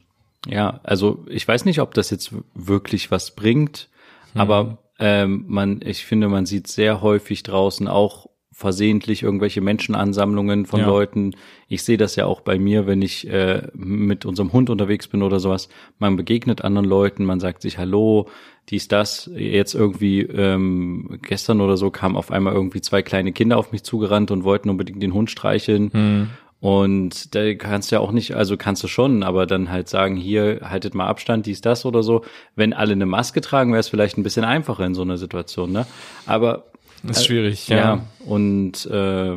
ja, 0.46 0.80
also 0.82 1.24
ich 1.28 1.46
weiß 1.46 1.64
nicht, 1.64 1.80
ob 1.80 1.94
das 1.94 2.10
jetzt 2.10 2.32
wirklich 2.54 3.10
was 3.10 3.34
bringt, 3.34 3.88
aber 4.34 4.78
ähm, 4.98 5.44
man, 5.46 5.80
ich 5.84 6.04
finde, 6.04 6.28
man 6.28 6.46
sieht 6.46 6.66
sehr 6.66 7.02
häufig 7.02 7.42
draußen 7.44 7.86
auch 7.86 8.27
versehentlich 8.58 9.22
irgendwelche 9.22 9.60
Menschenansammlungen 9.60 10.66
von 10.66 10.80
Ja. 10.80 10.86
Leuten. 10.88 11.30
Ich 11.68 11.84
sehe 11.84 11.96
das 11.96 12.16
ja 12.16 12.26
auch 12.26 12.40
bei 12.40 12.58
mir, 12.58 12.88
wenn 12.88 13.02
ich 13.02 13.30
äh, 13.30 13.68
mit 13.72 14.26
unserem 14.26 14.52
Hund 14.52 14.68
unterwegs 14.68 15.06
bin 15.06 15.22
oder 15.22 15.38
sowas. 15.38 15.68
Man 16.00 16.16
begegnet 16.16 16.62
anderen 16.62 16.84
Leuten, 16.84 17.24
man 17.24 17.38
sagt 17.38 17.62
sich 17.62 17.78
Hallo, 17.78 18.26
dies, 18.68 18.88
das. 18.88 19.30
Jetzt 19.32 19.74
irgendwie 19.74 20.22
ähm, 20.22 21.20
gestern 21.22 21.60
oder 21.60 21.76
so 21.76 21.92
kamen 21.92 22.16
auf 22.16 22.32
einmal 22.32 22.52
irgendwie 22.52 22.80
zwei 22.80 23.00
kleine 23.00 23.30
Kinder 23.30 23.58
auf 23.58 23.70
mich 23.70 23.84
zugerannt 23.84 24.32
und 24.32 24.42
wollten 24.42 24.70
unbedingt 24.70 25.04
den 25.04 25.14
Hund 25.14 25.30
streicheln. 25.30 26.28
Und 26.58 27.36
da 27.36 27.54
kannst 27.54 27.92
du 27.92 27.94
ja 27.94 28.00
auch 28.00 28.10
nicht, 28.10 28.34
also 28.34 28.56
kannst 28.56 28.82
du 28.82 28.88
schon, 28.88 29.22
aber 29.22 29.46
dann 29.46 29.70
halt 29.70 29.88
sagen, 29.88 30.16
hier 30.16 30.62
haltet 30.64 30.96
mal 30.96 31.06
Abstand, 31.06 31.46
dies, 31.46 31.60
das 31.60 31.86
oder 31.86 32.02
so. 32.02 32.24
Wenn 32.56 32.72
alle 32.72 32.94
eine 32.94 33.06
Maske 33.06 33.40
tragen, 33.40 33.70
wäre 33.70 33.78
es 33.78 33.88
vielleicht 33.88 34.18
ein 34.18 34.24
bisschen 34.24 34.44
einfacher 34.44 34.84
in 34.84 34.94
so 34.94 35.02
einer 35.02 35.16
Situation, 35.16 35.70
ne? 35.70 35.86
Aber 36.26 36.64
ist 37.04 37.24
schwierig, 37.26 37.68
ja, 37.68 37.76
ja. 37.76 38.06
und 38.24 38.86
äh, 38.86 39.36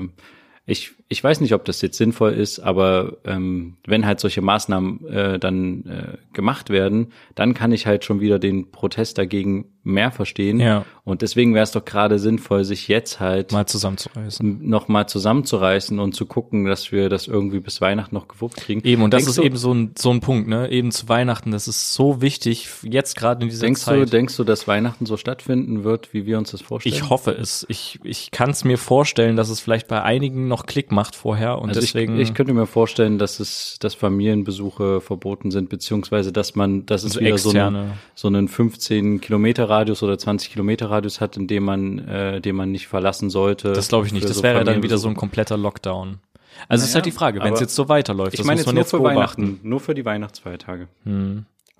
ich, 0.65 0.91
ich 1.11 1.21
weiß 1.21 1.41
nicht, 1.41 1.53
ob 1.53 1.65
das 1.65 1.81
jetzt 1.81 1.97
sinnvoll 1.97 2.31
ist, 2.31 2.59
aber 2.59 3.17
ähm, 3.25 3.75
wenn 3.85 4.05
halt 4.05 4.21
solche 4.21 4.41
Maßnahmen 4.41 5.05
äh, 5.07 5.39
dann 5.39 5.85
äh, 5.85 6.17
gemacht 6.31 6.69
werden, 6.69 7.11
dann 7.35 7.53
kann 7.53 7.73
ich 7.73 7.85
halt 7.85 8.05
schon 8.05 8.21
wieder 8.21 8.39
den 8.39 8.71
Protest 8.71 9.17
dagegen 9.17 9.65
mehr 9.83 10.11
verstehen. 10.11 10.59
Ja. 10.59 10.85
Und 11.03 11.21
deswegen 11.21 11.53
wäre 11.53 11.63
es 11.63 11.71
doch 11.71 11.83
gerade 11.83 12.19
sinnvoll, 12.19 12.63
sich 12.63 12.87
jetzt 12.87 13.19
halt 13.19 13.51
Mal 13.51 13.65
zusammenzureißen. 13.65 14.59
noch 14.61 14.87
mal 14.87 15.07
zusammenzureißen 15.07 15.99
und 15.99 16.13
zu 16.13 16.25
gucken, 16.27 16.65
dass 16.65 16.91
wir 16.91 17.09
das 17.09 17.27
irgendwie 17.27 17.59
bis 17.59 17.81
Weihnachten 17.81 18.13
noch 18.13 18.27
gewuppt 18.27 18.57
kriegen. 18.57 18.81
Eben, 18.85 19.01
und 19.01 19.11
das 19.13 19.23
denkst 19.23 19.29
ist 19.31 19.37
du, 19.39 19.43
eben 19.43 19.57
so 19.57 19.73
ein, 19.73 19.93
so 19.97 20.11
ein 20.11 20.19
Punkt, 20.19 20.47
ne? 20.47 20.69
Eben 20.69 20.91
zu 20.91 21.09
Weihnachten, 21.09 21.51
das 21.51 21.67
ist 21.67 21.93
so 21.93 22.21
wichtig, 22.21 22.69
jetzt 22.83 23.17
gerade 23.17 23.41
in 23.41 23.49
dieser 23.49 23.65
Denkst 23.65 23.81
Zeit. 23.81 23.99
du, 23.99 24.05
denkst 24.05 24.37
du, 24.37 24.43
dass 24.43 24.67
Weihnachten 24.67 25.05
so 25.05 25.17
stattfinden 25.17 25.83
wird, 25.83 26.13
wie 26.13 26.25
wir 26.25 26.37
uns 26.37 26.51
das 26.51 26.61
vorstellen? 26.61 26.95
ich 26.95 27.09
hoffe 27.09 27.31
es. 27.31 27.65
Ich, 27.67 27.99
ich 28.03 28.29
kann 28.31 28.51
es 28.51 28.63
mir 28.63 28.77
vorstellen, 28.77 29.35
dass 29.35 29.49
es 29.49 29.59
vielleicht 29.59 29.87
bei 29.87 30.03
einigen 30.03 30.47
noch 30.47 30.67
Klick 30.67 30.91
macht 30.91 31.00
vorher 31.15 31.59
und 31.59 31.69
Also 31.69 31.81
deswegen. 31.81 32.15
ich, 32.19 32.29
ich 32.29 32.33
könnte 32.33 32.53
mir 32.53 32.65
vorstellen, 32.65 33.17
dass 33.17 33.39
es, 33.39 33.77
dass 33.79 33.95
Familienbesuche 33.95 35.01
verboten 35.01 35.51
sind, 35.51 35.69
beziehungsweise 35.69 36.31
dass 36.31 36.55
man, 36.55 36.85
dass 36.85 37.03
es 37.03 37.17
Also 37.17 37.25
wieder 37.25 37.37
so, 37.37 37.49
einen, 37.51 37.91
so 38.15 38.27
einen 38.27 38.47
15 38.47 39.21
Kilometer 39.21 39.69
Radius 39.69 40.03
oder 40.03 40.17
20 40.17 40.51
Kilometer 40.51 40.89
Radius 40.89 41.19
hat, 41.21 41.37
in 41.37 41.47
dem 41.47 41.63
man, 41.63 41.99
äh, 42.07 42.41
den 42.41 42.55
man 42.55 42.71
nicht 42.71 42.87
verlassen 42.87 43.29
sollte. 43.29 43.73
das 43.73 43.87
glaube 43.89 44.05
ich 44.07 44.13
nicht. 44.13 44.27
Das 44.29 44.37
so 44.37 44.43
wäre 44.43 44.63
dann 44.63 44.83
wieder 44.83 44.97
so 44.97 45.07
ein 45.09 45.15
kompletter 45.15 45.57
Lockdown. 45.57 46.19
Also 46.67 46.83
es 46.83 46.89
ist 46.89 46.93
Naja, 46.93 46.95
halt 46.95 47.05
die 47.07 47.11
Frage, 47.11 47.39
wenn 47.41 47.53
es 47.53 47.59
jetzt 47.59 47.75
so 47.75 47.89
weiterläuft, 47.89 48.33
Ich 48.37 48.45
meine 48.45 48.59
jetzt 48.59 48.65
man 48.67 48.75
nur 48.75 48.81
jetzt 48.83 48.91
für 48.91 48.97
beobachten. 48.97 49.41
Weihnachten, 49.43 49.67
nur 49.69 49.79
für 49.79 49.95
die 49.95 50.05
Weihnachtsfeiertage. 50.05 50.87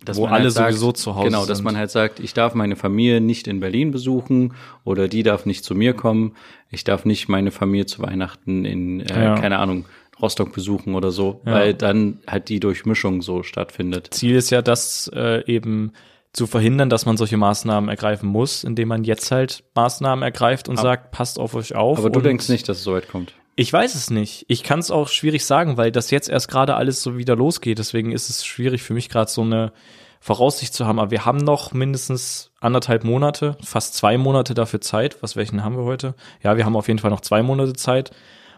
Dass 0.03 0.17
Wo 0.17 0.23
man 0.23 0.33
alle 0.33 0.43
halt 0.45 0.53
sagt, 0.53 0.73
sowieso 0.73 0.91
zu 0.93 1.15
Hause 1.15 1.27
Genau, 1.27 1.45
dass 1.45 1.59
sind. 1.59 1.65
man 1.65 1.77
halt 1.77 1.91
sagt, 1.91 2.19
ich 2.19 2.33
darf 2.33 2.55
meine 2.55 2.75
Familie 2.75 3.21
nicht 3.21 3.47
in 3.47 3.59
Berlin 3.59 3.91
besuchen 3.91 4.53
oder 4.83 5.07
die 5.07 5.21
darf 5.21 5.45
nicht 5.45 5.63
zu 5.63 5.75
mir 5.75 5.93
kommen. 5.93 6.35
Ich 6.71 6.83
darf 6.83 7.05
nicht 7.05 7.29
meine 7.29 7.51
Familie 7.51 7.85
zu 7.85 8.01
Weihnachten 8.01 8.65
in, 8.65 9.01
äh, 9.01 9.23
Ja. 9.25 9.35
keine 9.35 9.59
Ahnung, 9.59 9.85
Rostock 10.19 10.53
besuchen 10.53 10.95
oder 10.95 11.11
so, 11.11 11.41
Ja. 11.45 11.51
weil 11.53 11.73
dann 11.75 12.19
halt 12.27 12.49
die 12.49 12.59
Durchmischung 12.59 13.21
so 13.21 13.43
stattfindet. 13.43 14.07
Ziel 14.11 14.35
ist 14.35 14.49
ja, 14.49 14.61
das 14.63 15.09
äh, 15.13 15.45
eben 15.45 15.93
zu 16.33 16.47
verhindern, 16.47 16.89
dass 16.89 17.05
man 17.05 17.17
solche 17.17 17.37
Maßnahmen 17.37 17.89
ergreifen 17.89 18.27
muss, 18.29 18.63
indem 18.63 18.87
man 18.87 19.03
jetzt 19.03 19.29
halt 19.31 19.63
Maßnahmen 19.75 20.23
ergreift 20.23 20.67
und 20.69 20.77
sagt, 20.79 21.11
passt 21.11 21.37
auf 21.37 21.53
euch 21.55 21.75
auf. 21.75 21.99
Aber 21.99 22.09
du 22.09 22.21
denkst 22.21 22.49
nicht, 22.49 22.67
dass 22.69 22.77
es 22.77 22.83
so 22.83 22.93
weit 22.93 23.07
kommt. 23.09 23.33
Ich 23.55 23.71
weiß 23.71 23.95
es 23.95 24.09
nicht. 24.09 24.45
Ich 24.47 24.63
kann 24.63 24.79
es 24.79 24.91
auch 24.91 25.09
schwierig 25.09 25.45
sagen, 25.45 25.77
weil 25.77 25.91
das 25.91 26.09
jetzt 26.11 26.29
erst 26.29 26.47
gerade 26.47 26.75
alles 26.75 27.03
so 27.03 27.17
wieder 27.17 27.35
losgeht. 27.35 27.79
Deswegen 27.79 28.11
ist 28.11 28.29
es 28.29 28.45
schwierig 28.45 28.81
für 28.81 28.93
mich 28.93 29.09
gerade 29.09 29.29
so 29.29 29.41
eine 29.41 29.71
Voraussicht 30.19 30.73
zu 30.73 30.85
haben. 30.85 30.99
Aber 30.99 31.11
wir 31.11 31.25
haben 31.25 31.39
noch 31.39 31.73
mindestens 31.73 32.51
anderthalb 32.59 33.03
Monate, 33.03 33.57
fast 33.63 33.95
zwei 33.95 34.17
Monate 34.17 34.53
dafür 34.53 34.81
Zeit. 34.81 35.21
Was 35.21 35.35
welchen 35.35 35.63
haben 35.63 35.77
wir 35.77 35.83
heute? 35.83 36.15
Ja, 36.43 36.57
wir 36.57 36.65
haben 36.65 36.75
auf 36.75 36.87
jeden 36.87 36.99
Fall 36.99 37.11
noch 37.11 37.21
zwei 37.21 37.41
Monate 37.43 37.73
Zeit. 37.73 38.11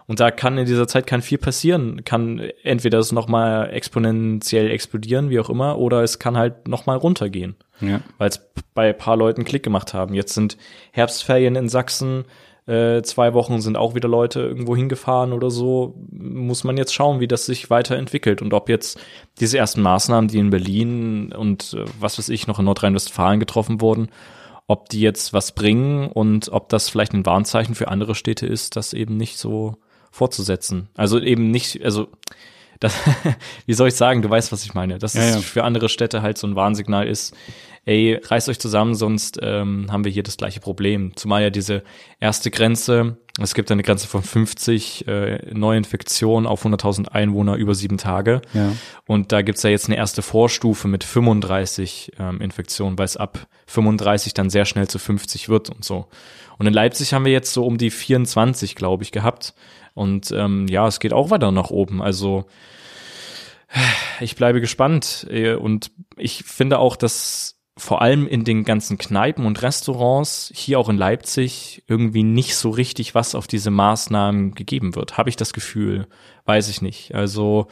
Und 0.06 0.20
da 0.20 0.32
kann 0.32 0.58
in 0.58 0.66
dieser 0.66 0.88
Zeit 0.88 1.08
kann 1.08 1.22
viel 1.22 1.38
passieren. 1.38 2.04
Kann 2.04 2.40
entweder 2.64 3.00
es 3.00 3.14
nochmal 3.14 3.70
exponentiell 3.72 4.70
explodieren, 4.70 5.30
wie 5.30 5.40
auch 5.40 5.50
immer, 5.50 5.78
oder 5.80 6.04
es 6.04 6.20
kann 6.20 6.38
halt 6.38 6.68
nochmal 6.68 6.98
runtergehen 6.98 7.56
Ja. 7.80 8.02
weil 8.18 8.30
es 8.30 8.42
bei 8.74 8.90
ein 8.90 8.98
paar 8.98 9.16
Leuten 9.16 9.46
Klick 9.46 9.64
gemacht 9.64 9.94
haben. 9.94 10.14
Jetzt 10.14 10.34
sind 10.34 10.58
Herbstferien 10.92 11.56
in 11.56 11.70
Sachsen, 11.70 12.26
äh, 12.66 13.02
zwei 13.02 13.34
Wochen 13.34 13.60
sind 13.62 13.76
auch 13.76 13.94
wieder 13.94 14.08
Leute 14.08 14.40
irgendwo 14.40 14.76
hingefahren 14.76 15.34
oder 15.34 15.52
so. 15.52 15.96
Muss 16.12 16.64
man 16.64 16.78
jetzt 16.78 16.94
schauen, 16.94 17.20
wie 17.20 17.28
das 17.28 17.46
sich 17.46 17.70
weiterentwickelt 17.70 18.42
und 18.42 18.54
ob 18.54 18.70
jetzt 18.70 19.00
diese 19.40 19.58
ersten 19.58 19.82
Maßnahmen, 19.82 20.30
die 20.30 20.38
in 20.40 20.50
Berlin 20.50 21.34
und 21.34 21.74
äh, 21.74 21.86
was 22.00 22.18
weiß 22.18 22.30
ich 22.30 22.48
noch 22.48 22.60
in 22.60 22.66
Nordrhein-Westfalen 22.66 23.40
getroffen 23.40 23.82
wurden, 23.82 24.10
ob 24.68 24.88
die 24.90 25.02
jetzt 25.02 25.34
was 25.34 25.52
bringen 25.52 26.08
und 26.08 26.50
ob 26.54 26.70
das 26.70 26.90
vielleicht 26.90 27.14
ein 27.14 27.26
Warnzeichen 27.26 27.76
für 27.76 27.90
andere 27.90 28.16
Städte 28.16 28.46
ist, 28.48 28.78
das 28.78 28.94
eben 28.94 29.18
nicht 29.18 29.38
so 29.38 29.76
fortzusetzen. 30.12 30.88
Also 30.96 31.20
eben 31.20 31.52
nicht, 31.52 31.84
also 31.84 32.08
das, 32.80 32.96
wie 33.66 33.74
soll 33.74 33.90
ich 33.90 33.96
sagen, 33.96 34.22
du 34.22 34.30
weißt, 34.30 34.52
was 34.52 34.64
ich 34.64 34.74
meine, 34.74 35.00
dass 35.00 35.14
Ja, 35.14 35.22
es 35.24 35.36
ja. 35.36 35.42
für 35.42 35.64
andere 35.64 35.90
Städte 35.90 36.22
halt 36.22 36.38
so 36.38 36.48
ein 36.48 36.56
Warnsignal 36.56 37.08
ist, 37.08 37.36
ey, 37.86 38.20
reißt 38.24 38.50
euch 38.50 38.60
zusammen, 38.60 38.96
sonst 38.96 39.40
ähm, 39.42 39.92
haben 39.92 40.06
wir 40.06 40.12
hier 40.12 40.24
das 40.24 40.38
gleiche 40.38 40.60
Problem. 40.60 41.16
Zumal 41.16 41.44
ja 41.44 41.50
diese 41.50 41.84
erste 42.20 42.50
Grenze, 42.52 43.18
es 43.42 43.56
gibt 43.56 43.72
eine 43.72 43.84
Grenze 43.84 44.08
von 44.08 44.22
50 44.22 45.08
äh, 45.08 45.54
Neuinfektionen 45.54 46.48
auf 46.48 46.66
100.000 46.66 47.10
Einwohner 47.10 47.56
über 47.56 47.74
sieben 47.74 47.98
Tage. 47.98 48.42
Ja. 48.54 48.74
Und 49.08 49.32
da 49.32 49.42
gibt's 49.42 49.64
ja 49.64 49.70
jetzt 49.70 49.88
eine 49.88 49.98
erste 49.98 50.22
Vorstufe 50.22 50.88
mit 50.88 51.04
35 51.04 52.14
ähm, 52.20 52.42
Infektionen, 52.42 52.98
weil 52.98 53.06
es 53.06 53.18
ab 53.18 53.48
35 53.68 54.34
dann 54.34 54.50
sehr 54.50 54.66
schnell 54.66 54.88
zu 54.88 55.00
50 55.00 55.50
wird 55.50 55.70
und 55.70 55.84
so. 55.84 56.08
Und 56.60 56.68
in 56.68 56.74
Leipzig 56.74 57.14
haben 57.14 57.26
wir 57.26 57.32
jetzt 57.32 57.54
so 57.54 57.66
um 57.66 57.80
die 57.80 57.90
24, 57.90 58.76
glaube 58.76 59.04
ich, 59.04 59.12
gehabt. 59.12 59.56
Und 59.96 60.32
ähm, 60.32 60.68
ja, 60.68 60.88
es 60.88 61.00
geht 61.00 61.14
auch 61.14 61.32
weiter 61.32 61.52
nach 61.52 61.72
oben. 61.72 62.02
Also 62.02 62.46
ich 64.20 64.36
bleibe 64.36 64.62
gespannt. 64.62 65.28
äh, 65.30 65.56
Und 65.56 65.92
ich 66.18 66.44
finde 66.44 66.80
auch, 66.80 66.96
dass 66.96 67.60
vor 67.78 68.02
allem 68.02 68.28
in 68.28 68.44
den 68.44 68.66
ganzen 68.66 68.98
Kneipen 68.98 69.46
und 69.46 69.62
Restaurants, 69.62 70.52
hier 70.54 70.80
auch 70.80 70.90
in 70.90 70.98
Leipzig, 70.98 71.84
irgendwie 71.88 72.24
nicht 72.24 72.56
so 72.56 72.70
richtig 72.70 73.16
was 73.16 73.34
auf 73.34 73.48
diese 73.48 73.72
Maßnahmen 73.72 74.54
gegeben 74.54 74.96
wird. 74.96 75.18
Habe 75.18 75.30
ich 75.30 75.36
das 75.36 75.54
Gefühl? 75.54 76.08
Weiß 76.46 76.70
ich 76.70 76.82
nicht. 76.82 77.16
Also 77.16 77.68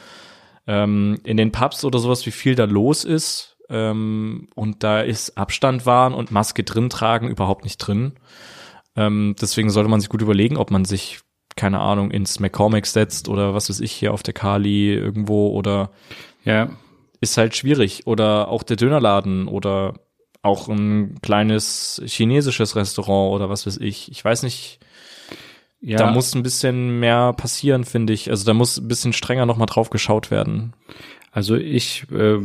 ähm, 0.66 1.20
in 1.24 1.36
den 1.36 1.52
Pubs 1.52 1.84
oder 1.84 1.98
sowas, 2.00 2.26
wie 2.26 2.32
viel 2.32 2.54
da 2.56 2.64
los 2.64 3.04
ist. 3.04 3.56
Ähm, 3.68 4.48
und 4.56 4.82
da 4.82 5.00
ist 5.00 5.38
Abstand 5.38 5.86
wahren 5.86 6.14
und 6.14 6.32
Maske 6.32 6.64
drin 6.64 6.90
tragen 6.90 7.28
überhaupt 7.28 7.64
nicht 7.64 7.78
drin. 7.78 8.14
Ähm, 8.96 9.36
deswegen 9.40 9.70
sollte 9.70 9.88
man 9.88 10.00
sich 10.00 10.10
gut 10.10 10.20
überlegen, 10.20 10.56
ob 10.56 10.70
man 10.70 10.84
sich, 10.84 11.20
keine 11.56 11.80
Ahnung, 11.80 12.10
ins 12.10 12.40
McCormick 12.40 12.86
setzt 12.86 13.28
oder 13.28 13.54
was 13.54 13.70
weiß 13.70 13.80
ich 13.80 13.92
hier 13.92 14.12
auf 14.12 14.22
der 14.22 14.34
Kali 14.34 14.92
irgendwo 14.92 15.50
oder 15.50 15.90
Ja. 16.44 16.70
Ist 17.22 17.38
halt 17.38 17.56
schwierig. 17.56 18.06
Oder 18.06 18.48
auch 18.48 18.62
der 18.62 18.76
Dönerladen 18.76 19.48
oder 19.48 19.94
auch 20.42 20.68
ein 20.68 21.20
kleines 21.22 22.02
chinesisches 22.04 22.76
Restaurant 22.76 23.32
oder 23.34 23.48
was 23.48 23.66
weiß 23.66 23.78
ich. 23.78 24.10
Ich 24.10 24.22
weiß 24.22 24.42
nicht, 24.42 24.80
ja. 25.80 25.96
da 25.98 26.10
muss 26.10 26.34
ein 26.34 26.42
bisschen 26.42 26.98
mehr 26.98 27.32
passieren, 27.32 27.84
finde 27.84 28.12
ich. 28.12 28.28
Also 28.28 28.44
da 28.44 28.52
muss 28.52 28.76
ein 28.76 28.88
bisschen 28.88 29.12
strenger 29.12 29.46
nochmal 29.46 29.66
drauf 29.66 29.88
geschaut 29.88 30.30
werden. 30.32 30.72
Also 31.30 31.54
ich 31.54 32.04
äh, 32.10 32.38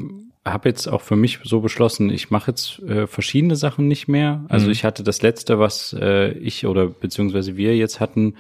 habe 0.46 0.70
jetzt 0.70 0.88
auch 0.88 1.02
für 1.02 1.16
mich 1.16 1.40
so 1.44 1.60
beschlossen, 1.60 2.12
ich 2.12 2.30
mache 2.30 2.52
jetzt 2.52 2.80
äh, 2.84 3.08
verschiedene 3.08 3.56
Sachen 3.56 3.88
nicht 3.88 4.08
mehr. 4.08 4.46
Also 4.48 4.68
Mhm. 4.68 4.72
ich 4.74 4.84
hatte 4.84 5.04
das 5.04 5.24
letzte, 5.24 5.58
was 5.58 5.94
äh, 6.00 6.34
ich 6.34 6.68
oder 6.68 6.86
beziehungsweise 6.86 7.58
wir 7.58 7.76
jetzt 7.76 8.00
hatten, 8.00 8.36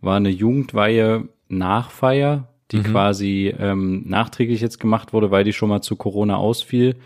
war 0.00 0.16
eine 0.16 0.30
Jugendweihe 0.30 1.28
Nachfeier. 1.48 2.46
Die 2.72 2.82
quasi 2.82 3.54
ähm, 3.58 4.02
nachträglich 4.06 4.60
jetzt 4.60 4.78
gemacht 4.80 5.12
wurde, 5.12 5.30
weil 5.30 5.44
die 5.44 5.52
schon 5.52 5.68
mal 5.68 5.82
zu 5.82 5.96
Corona 5.96 6.36
ausfiel. 6.36 6.96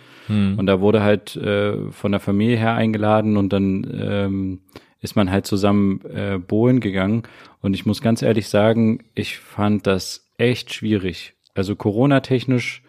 Und 0.56 0.66
da 0.66 0.80
wurde 0.80 1.02
halt 1.02 1.36
äh, 1.36 1.90
von 1.90 2.12
der 2.12 2.20
Familie 2.20 2.56
her 2.56 2.74
eingeladen 2.74 3.36
und 3.36 3.52
dann 3.52 3.86
ähm, 3.94 4.60
ist 5.00 5.16
man 5.16 5.30
halt 5.30 5.46
zusammen 5.46 6.00
äh, 6.06 6.38
bohlen 6.38 6.80
gegangen. 6.80 7.24
Und 7.60 7.74
ich 7.74 7.84
muss 7.84 8.00
ganz 8.00 8.22
ehrlich 8.22 8.48
sagen, 8.48 9.00
ich 9.14 9.36
fand 9.38 9.86
das 9.86 10.30
echt 10.38 10.72
schwierig. 10.72 11.34
Also 11.54 11.76
Corona-technisch 11.76 12.82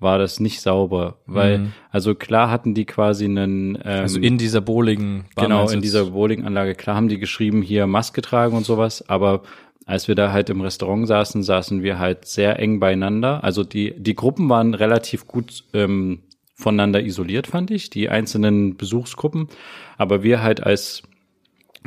war 0.00 0.18
das 0.18 0.40
nicht 0.40 0.62
sauber, 0.62 1.18
weil, 1.26 1.68
also 1.90 2.14
klar 2.14 2.50
hatten 2.50 2.74
die 2.74 2.86
quasi 2.86 3.26
einen, 3.26 3.76
ähm, 3.76 3.80
Also 3.84 4.18
in 4.18 4.38
dieser 4.38 4.60
Bowling. 4.62 5.26
genau, 5.36 5.68
in 5.68 5.82
dieser 5.82 6.06
Bowlinganlage, 6.06 6.74
klar 6.74 6.96
haben 6.96 7.08
die 7.08 7.18
geschrieben, 7.18 7.62
hier 7.62 7.86
Maske 7.86 8.22
tragen 8.22 8.56
und 8.56 8.64
sowas, 8.64 9.08
aber 9.08 9.42
als 9.86 10.08
wir 10.08 10.14
da 10.14 10.32
halt 10.32 10.50
im 10.50 10.60
Restaurant 10.60 11.06
saßen, 11.06 11.42
saßen 11.42 11.82
wir 11.82 11.98
halt 11.98 12.24
sehr 12.26 12.58
eng 12.58 12.80
beieinander. 12.80 13.42
Also 13.42 13.64
die, 13.64 13.94
die 13.96 14.14
Gruppen 14.14 14.48
waren 14.48 14.74
relativ 14.74 15.26
gut 15.26 15.64
ähm, 15.72 16.22
voneinander 16.54 17.02
isoliert, 17.02 17.46
fand 17.46 17.70
ich, 17.70 17.90
die 17.90 18.08
einzelnen 18.08 18.76
Besuchsgruppen. 18.76 19.48
Aber 19.96 20.22
wir 20.22 20.42
halt 20.42 20.62
als 20.62 21.02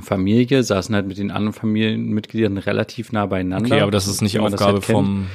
Familie 0.01 0.63
saßen 0.63 0.95
halt 0.95 1.07
mit 1.07 1.17
den 1.17 1.29
anderen 1.29 1.53
Familienmitgliedern 1.53 2.57
relativ 2.57 3.11
nah 3.11 3.27
beieinander. 3.27 3.75
Okay, 3.75 3.81
aber 3.81 3.91
das 3.91 4.07
ist 4.07 4.21
nicht 4.21 4.39
Aufgabe 4.39 4.73
halt 4.73 4.85
vom 4.85 5.27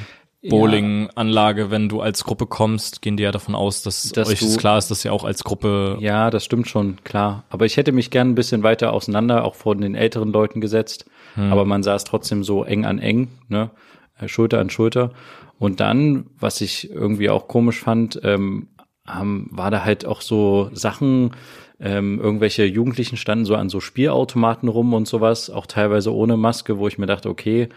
Bowlinganlage, 0.49 1.71
wenn 1.71 1.89
du 1.89 2.01
als 2.01 2.25
Gruppe 2.25 2.47
kommst, 2.47 3.03
gehen 3.03 3.17
die 3.17 3.23
ja 3.23 3.33
davon 3.33 3.55
aus, 3.55 3.83
dass, 3.83 4.11
Dass 4.13 4.29
euch 4.29 4.41
du- 4.41 4.57
klar 4.57 4.79
ist, 4.79 4.91
dass 4.91 5.05
ihr 5.05 5.13
auch 5.13 5.25
als 5.25 5.45
Gruppe 5.45 5.97
Ja, 6.01 6.31
das 6.31 6.45
stimmt 6.45 6.69
schon, 6.69 6.97
klar. 7.05 7.45
Aber 7.51 7.67
ich 7.67 7.77
hätte 7.77 7.93
mich 7.93 8.11
gern 8.11 8.31
ein 8.31 8.35
bisschen 8.35 8.63
weiter 8.63 8.93
auseinander, 8.93 9.45
auch 9.45 9.55
von 9.55 9.81
den 9.81 9.95
älteren 9.95 10.33
Leuten 10.33 10.61
gesetzt. 10.61 11.07
Aber 11.37 11.65
man 11.65 11.85
saß 11.85 12.03
trotzdem 12.03 12.43
so 12.43 12.65
eng 12.65 12.85
an 12.85 12.99
eng, 12.99 13.29
ne? 13.49 13.71
Äh, 14.19 14.27
Schulter 14.27 14.59
an 14.59 14.71
Schulter. 14.71 15.13
Und 15.61 15.79
dann, 15.79 16.27
was 16.41 16.61
ich 16.61 16.91
irgendwie 16.91 17.31
auch 17.31 17.47
komisch 17.47 17.79
fand, 17.81 18.21
ähm, 18.25 18.67
haben, 19.07 19.49
war 19.53 19.71
da 19.71 19.85
halt 19.85 20.05
auch 20.05 20.21
so 20.21 20.69
Sachen, 20.73 21.31
ähm, 21.79 22.19
irgendwelche 22.21 22.65
Jugendlichen 22.65 23.17
standen 23.17 23.45
so 23.45 23.55
an 23.55 23.69
so 23.69 23.79
Spielautomaten 23.79 24.69
rum 24.69 24.95
und 24.95 25.07
sowas, 25.07 25.49
auch 25.49 25.67
teilweise 25.67 26.13
ohne 26.13 26.37
Maske, 26.37 26.79
wo 26.79 26.89
ich 26.89 26.99
mir 26.99 27.07
dachte, 27.07 27.29
okay, 27.29 27.69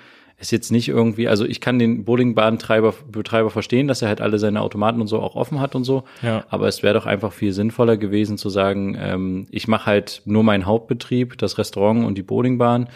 ist 0.42 0.52
jetzt 0.52 0.72
nicht 0.72 0.90
irgendwie, 0.90 1.28
also 1.28 1.46
ich 1.46 1.62
kann 1.62 1.78
den 1.78 2.04
Bowlingbahnentreiber 2.04 2.96
Betreiber 3.10 3.52
verstehen, 3.52 3.88
dass 3.88 4.02
er 4.02 4.08
halt 4.08 4.22
alle 4.22 4.40
seine 4.40 4.62
Automaten 4.62 5.00
und 5.00 5.08
so 5.08 5.20
auch 5.20 5.36
offen 5.36 5.62
hat 5.62 5.76
und 5.76 5.84
so. 5.84 6.04
Ja. 6.24 6.44
Aber 6.50 6.68
es 6.68 6.82
wäre 6.82 6.96
doch 6.96 7.06
einfach 7.06 7.32
viel 7.32 7.54
sinnvoller 7.54 7.96
gewesen 7.96 8.40
zu 8.40 8.50
sagen, 8.50 8.98
ähm, 9.00 9.48
ich 9.52 9.68
mache 9.68 9.86
halt 9.86 10.24
nur 10.26 10.44
meinen 10.44 10.66
Hauptbetrieb, 10.66 11.38
das 11.38 11.60
Restaurant 11.60 12.04
und 12.06 12.18
die 12.18 12.24
Bowlingbahn 12.24 12.90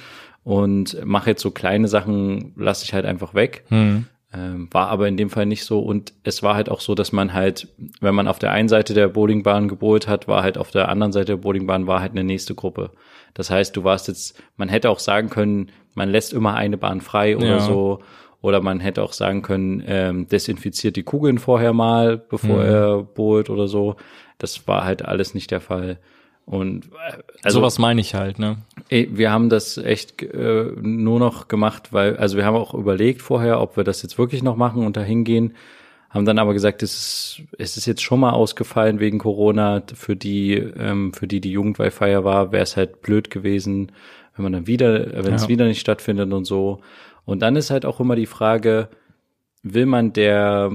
und 0.43 1.05
mache 1.05 1.29
jetzt 1.29 1.43
so 1.43 1.51
kleine 1.51 1.87
Sachen, 1.87 2.53
lasse 2.55 2.83
ich 2.83 2.93
halt 2.93 3.05
einfach 3.05 3.35
weg. 3.35 3.63
Ähm, 4.33 4.67
war 4.71 4.89
aber 4.89 5.07
in 5.07 5.15
dem 5.15 5.29
Fall 5.29 5.45
nicht 5.45 5.63
so 5.63 5.79
und 5.79 6.13
es 6.23 6.43
war 6.43 6.55
halt 6.55 6.69
auch 6.69 6.81
so, 6.81 6.95
dass 6.95 7.11
man 7.11 7.33
halt, 7.33 7.69
wenn 8.01 8.15
man 8.15 8.27
auf 8.27 8.39
der 8.39 8.51
einen 8.51 8.67
Seite 8.67 8.93
der 8.93 9.07
Bowlingbahn 9.07 9.67
gebohlt 9.67 10.07
hat, 10.07 10.27
war 10.27 10.43
halt 10.43 10.57
auf 10.57 10.71
der 10.71 10.89
anderen 10.89 11.13
Seite 11.13 11.33
der 11.33 11.37
Bowlingbahn 11.37 11.87
war 11.87 12.01
halt 12.01 12.11
eine 12.11 12.23
nächste 12.23 12.55
Gruppe. 12.55 12.89
Das 13.33 13.49
heißt, 13.49 13.77
du 13.77 13.83
warst 13.83 14.07
jetzt, 14.07 14.41
man 14.57 14.67
hätte 14.67 14.89
auch 14.89 14.99
sagen 14.99 15.29
können, 15.29 15.71
man 15.95 16.09
lässt 16.09 16.33
immer 16.33 16.53
eine 16.53 16.77
Bahn 16.77 17.01
frei 17.01 17.35
oder 17.35 17.45
Ja. 17.47 17.59
so. 17.59 17.99
Oder 18.41 18.61
man 18.61 18.79
hätte 18.79 19.01
auch 19.01 19.13
sagen 19.13 19.41
können, 19.41 19.83
ähm, 19.87 20.27
desinfiziert 20.27 20.95
die 20.97 21.01
Kugeln 21.03 21.39
vorher 21.39 21.73
mal, 21.73 22.17
bevor 22.17 22.57
Mhm. 22.61 22.69
er 22.69 23.01
bohlt 23.03 23.49
oder 23.49 23.67
so. 23.67 23.95
Das 24.37 24.67
war 24.67 24.85
halt 24.85 25.03
alles 25.03 25.33
nicht 25.33 25.49
der 25.49 25.61
Fall. 25.61 25.97
Und 26.45 26.85
äh, 27.09 27.17
also 27.41 27.59
sowas 27.59 27.79
meine 27.79 28.01
ich 28.01 28.13
halt, 28.13 28.37
ne? 28.37 28.57
Wir 28.89 29.31
haben 29.31 29.49
das 29.49 29.79
echt 29.79 30.21
äh, 30.21 30.65
nur 30.79 31.17
noch 31.17 31.47
gemacht, 31.47 31.91
weil, 31.91 32.17
also 32.17 32.37
wir 32.37 32.45
haben 32.45 32.55
auch 32.55 32.75
überlegt 32.75 33.23
vorher, 33.23 33.59
ob 33.61 33.77
wir 33.77 33.83
das 33.83 34.03
jetzt 34.03 34.19
wirklich 34.19 34.43
noch 34.43 34.55
machen 34.57 34.85
und 34.85 34.95
da 34.95 35.01
hingehen, 35.01 35.55
haben 36.11 36.25
dann 36.25 36.37
aber 36.37 36.53
gesagt, 36.53 36.83
es 36.83 36.93
ist, 36.93 37.41
es 37.57 37.77
ist 37.77 37.87
jetzt 37.87 38.03
schon 38.03 38.19
mal 38.19 38.29
ausgefallen 38.29 38.99
wegen 38.99 39.17
Corona. 39.17 39.81
Für 39.95 40.15
die, 40.15 40.53
ähm, 40.53 41.13
für 41.13 41.25
die 41.27 41.41
die 41.41 41.51
Jugendweihfeier 41.51 42.23
war, 42.23 42.51
wäre 42.51 42.61
es 42.63 42.77
halt 42.77 43.01
blöd 43.01 43.31
gewesen, 43.31 43.91
wenn 44.35 44.43
man 44.43 44.53
dann 44.53 44.67
wieder, 44.67 45.23
wenn 45.23 45.33
es 45.33 45.43
Ja. 45.43 45.49
wieder 45.49 45.65
nicht 45.65 45.79
stattfindet 45.79 46.31
und 46.33 46.45
so. 46.45 46.81
Und 47.25 47.41
dann 47.41 47.55
ist 47.55 47.71
halt 47.71 47.85
auch 47.85 47.99
immer 47.99 48.15
die 48.15 48.25
Frage, 48.25 48.89
will 49.63 49.85
man 49.85 50.13
der, 50.13 50.71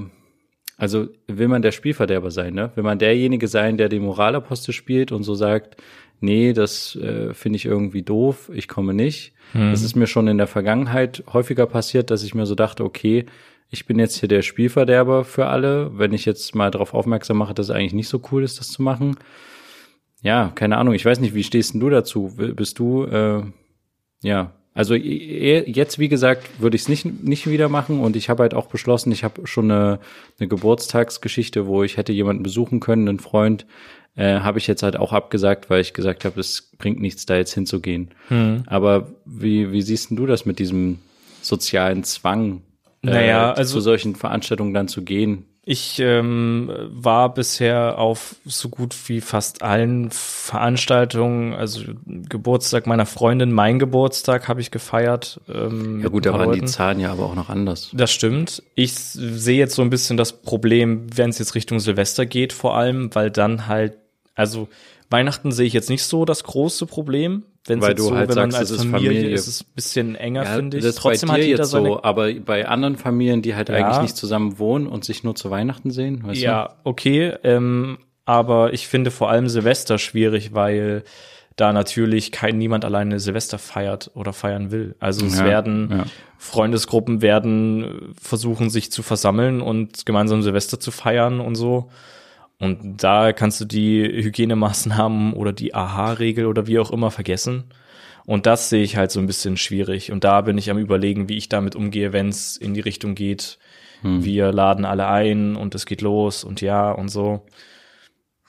also 0.77 1.09
will 1.29 1.49
man 1.49 1.63
der 1.63 1.73
Spielverderber 1.73 2.31
sein, 2.31 2.55
ne? 2.55 2.71
Will 2.75 2.85
man 2.85 2.99
derjenige 2.99 3.47
sein, 3.49 3.77
der 3.77 3.89
den 3.89 4.03
Moralapostel 4.03 4.73
spielt 4.73 5.13
und 5.13 5.23
so 5.23 5.35
sagt, 5.35 5.77
nee, 6.21 6.53
das 6.53 6.97
äh, 6.97 7.33
finde 7.35 7.57
ich 7.57 7.67
irgendwie 7.67 8.03
doof, 8.03 8.51
ich 8.53 8.67
komme 8.69 8.95
nicht. 8.95 9.33
Das 9.53 9.83
ist 9.83 9.97
mir 9.97 10.07
schon 10.07 10.29
in 10.29 10.39
der 10.39 10.47
Vergangenheit 10.47 11.25
häufiger 11.33 11.67
passiert, 11.67 12.11
dass 12.13 12.23
ich 12.23 12.35
mir 12.37 12.47
so 12.47 12.55
dachte, 12.55 12.85
okay, 12.85 13.27
ich 13.69 13.85
bin 13.87 13.99
jetzt 13.99 14.17
hier 14.21 14.29
der 14.29 14.43
Spielverderber 14.43 15.25
für 15.25 15.47
alle, 15.47 15.91
wenn 15.99 16.13
ich 16.13 16.25
jetzt 16.25 16.55
mal 16.55 16.71
darauf 16.71 16.95
aufmerksam 16.95 17.39
mache, 17.39 17.55
dass 17.55 17.67
es 17.69 17.75
eigentlich 17.75 17.93
nicht 17.95 18.09
so 18.09 18.21
cool 18.31 18.43
ist, 18.45 18.61
das 18.61 18.69
zu 18.69 18.83
machen. 18.83 19.17
Ja, 20.23 20.53
keine 20.55 20.77
Ahnung, 20.77 20.95
ich 20.95 21.05
weiß 21.05 21.21
nicht, 21.21 21.35
wie 21.35 21.43
stehst 21.43 21.73
denn 21.75 21.81
du 21.81 21.89
dazu? 21.91 22.33
Bist 22.37 22.79
du, 22.79 23.05
äh, 23.05 23.43
ja, 24.23 24.53
also 24.75 24.95
jetzt, 24.95 25.99
wie 25.99 26.09
gesagt, 26.09 26.61
würde 26.61 26.77
ich 26.77 26.83
es 26.83 26.89
nicht, 26.89 27.05
nicht 27.25 27.47
wieder 27.49 27.69
machen 27.69 28.01
und 28.01 28.17
ich 28.17 28.29
habe 28.29 28.43
halt 28.43 28.55
auch 28.55 28.67
beschlossen, 28.67 29.11
ich 29.13 29.25
habe 29.25 29.47
schon 29.47 29.71
eine, 29.71 29.99
eine 30.39 30.49
Geburtstagsgeschichte, 30.49 31.67
wo 31.67 31.83
ich 31.83 31.97
hätte 31.97 32.13
jemanden 32.13 32.43
besuchen 32.43 32.81
können, 32.81 33.09
einen 33.09 33.19
Freund, 33.19 33.67
äh, 34.17 34.41
habe 34.41 34.59
ich 34.59 34.67
jetzt 34.67 34.83
halt 34.83 34.97
auch 34.97 35.13
abgesagt, 35.13 35.71
weil 35.71 35.81
ich 35.81 35.93
gesagt 35.95 36.25
habe, 36.25 36.39
es 36.41 36.71
bringt 36.79 37.01
nichts, 37.01 37.27
da 37.27 37.37
jetzt 37.37 37.55
hinzugehen. 37.55 38.11
Aber 38.67 39.09
wie, 39.25 39.73
wie 39.73 39.83
siehst 39.83 40.11
denn 40.11 40.17
du 40.17 40.27
das 40.27 40.47
mit 40.47 40.59
diesem 40.59 40.99
sozialen 41.43 42.05
Zwang, 42.05 42.63
äh, 43.03 43.07
Naja, 43.07 43.53
also- 43.53 43.75
zu 43.75 43.81
solchen 43.81 44.15
Veranstaltungen 44.15 44.75
dann 44.75 44.89
zu 44.89 45.03
gehen? 45.03 45.47
Ich 45.63 45.99
ähm, 46.01 46.73
war 46.91 47.35
bisher 47.35 47.99
auf 47.99 48.37
so 48.47 48.71
gut 48.71 48.97
wie 49.09 49.21
fast 49.21 49.63
allen 49.63 50.11
Veranstaltungen, 50.11 51.53
also 51.53 51.83
Geburtstag 52.07 52.87
meiner 52.87 53.05
Freundin, 53.05 53.53
mein 53.53 53.79
Geburtstag 53.79 54.49
habe 54.49 54.63
ich 54.63 54.71
gefeiert. 54.71 55.41
Ähm, 55.49 56.01
Ja 56.01 56.09
gut, 56.09 56.25
da 56.25 56.33
waren 56.33 56.53
die 56.53 56.61
Leuten. 56.61 56.67
Zahlen 56.67 56.99
ja 56.99 57.13
aber 57.13 57.27
auch 57.27 57.35
noch 57.35 57.51
anders. 57.51 57.91
Das 57.93 58.11
stimmt. 58.11 58.63
Ich 58.75 58.95
sehe 58.95 59.59
jetzt 59.59 59.75
so 59.75 59.83
ein 59.83 59.91
bisschen 59.91 60.17
das 60.17 60.33
Problem, 60.41 61.07
wenn 61.15 61.31
es 61.31 61.39
jetzt 61.39 61.55
Richtung 61.55 61.79
Silvester 61.79 62.25
geht, 62.25 62.53
vor 62.55 62.77
allem, 62.77 63.15
weil 63.15 63.31
dann 63.31 63.67
halt, 63.67 63.99
also 64.35 64.69
Weihnachten 65.11 65.53
sehe 65.53 65.67
ich 65.67 65.73
jetzt 65.73 65.91
nicht 65.91 66.05
so 66.05 66.25
das 66.25 66.43
große 66.45 66.87
Problem. 66.87 67.45
Wenn's 67.67 67.83
Weil 67.85 67.95
du 67.95 68.05
so, 68.05 68.17
halt 68.17 68.29
wenn 68.31 68.35
sagst, 68.37 68.57
als 68.57 68.71
es 68.71 68.79
ist 68.79 68.91
Familie, 68.91 69.19
Familie. 69.21 69.35
ist 69.35 69.47
es 69.47 69.63
ein 69.63 69.67
bisschen 69.75 70.15
enger, 70.15 70.45
Ja, 70.45 70.55
finde 70.57 70.79
ich. 70.79 70.85
das 70.85 70.95
Trotzdem 70.97 71.29
bei 71.29 71.35
hat 71.35 71.41
dir 71.43 71.47
jeder 71.47 71.63
jetzt 71.65 71.71
so, 71.71 72.03
aber 72.03 72.33
bei 72.35 72.67
anderen 72.67 72.97
Familien, 72.97 73.43
die 73.43 73.55
halt 73.55 73.69
Ja. 73.69 73.77
eigentlich 73.77 74.01
nicht 74.01 74.17
zusammen 74.17 74.59
wohnen 74.59 74.87
und 74.87 75.05
sich 75.05 75.25
nur 75.25 75.35
zu 75.35 75.51
Weihnachten 75.51 75.91
sehen, 75.91 76.23
weißt 76.25 76.41
Ja, 76.41 76.77
okay, 76.85 77.35
ähm, 77.45 77.99
aber 78.25 78.73
ich 78.73 78.89
finde 78.89 79.11
vor 79.11 79.29
allem 79.31 79.49
Silvester 79.49 79.99
schwierig, 79.99 80.55
weil 80.55 81.05
da 81.57 81.75
natürlich 81.75 82.33
kein 82.33 82.57
niemand 82.57 82.87
alleine 82.87 83.21
Silvester 83.21 83.59
feiert 83.59 84.11
oder 84.15 84.33
feiern 84.33 84.71
will. 84.71 84.95
Also 84.99 85.27
es 85.27 85.39
Ja, 85.39 85.45
werden 85.45 85.89
ja. 85.91 86.05
Freundesgruppen 86.39 87.21
werden 87.21 87.85
äh, 87.85 87.89
versuchen, 88.21 88.71
sich 88.71 88.91
zu 88.91 89.03
versammeln 89.03 89.61
und 89.61 90.07
gemeinsam 90.07 90.43
Silvester 90.43 90.81
zu 90.81 90.91
feiern 90.91 91.41
und 91.41 91.57
so. 91.57 91.91
Und 92.61 93.03
da 93.03 93.33
kannst 93.33 93.61
du 93.61 93.65
die 93.65 94.05
Hygienemaßnahmen 94.05 95.33
oder 95.33 95.53
die 95.53 95.75
AHA-Regel 95.75 96.47
oder 96.47 96.67
wie 96.69 96.79
auch 96.79 96.93
immer 96.93 97.11
vergessen. 97.11 97.65
Und 98.27 98.47
das 98.47 98.69
sehe 98.69 98.83
ich 98.85 98.97
halt 98.97 99.11
so 99.11 99.19
ein 99.19 99.27
bisschen 99.27 99.57
schwierig. 99.57 100.13
Und 100.13 100.23
da 100.23 100.43
bin 100.43 100.59
ich 100.59 100.71
am 100.71 100.79
überlegen, 100.79 101.29
wie 101.29 101.39
ich 101.39 101.49
damit 101.49 101.75
umgehe, 101.75 102.13
wenn 102.13 102.29
es 102.29 102.57
in 102.57 102.75
die 102.75 102.81
Richtung 102.81 103.15
geht, 103.17 103.59
wir 104.03 104.53
laden 104.53 104.85
alle 104.85 105.09
ein 105.09 105.57
und 105.57 105.75
es 105.75 105.85
geht 105.85 106.01
los 106.01 106.45
und 106.45 106.61
ja 106.61 106.91
und 106.91 107.09
so. 107.09 107.47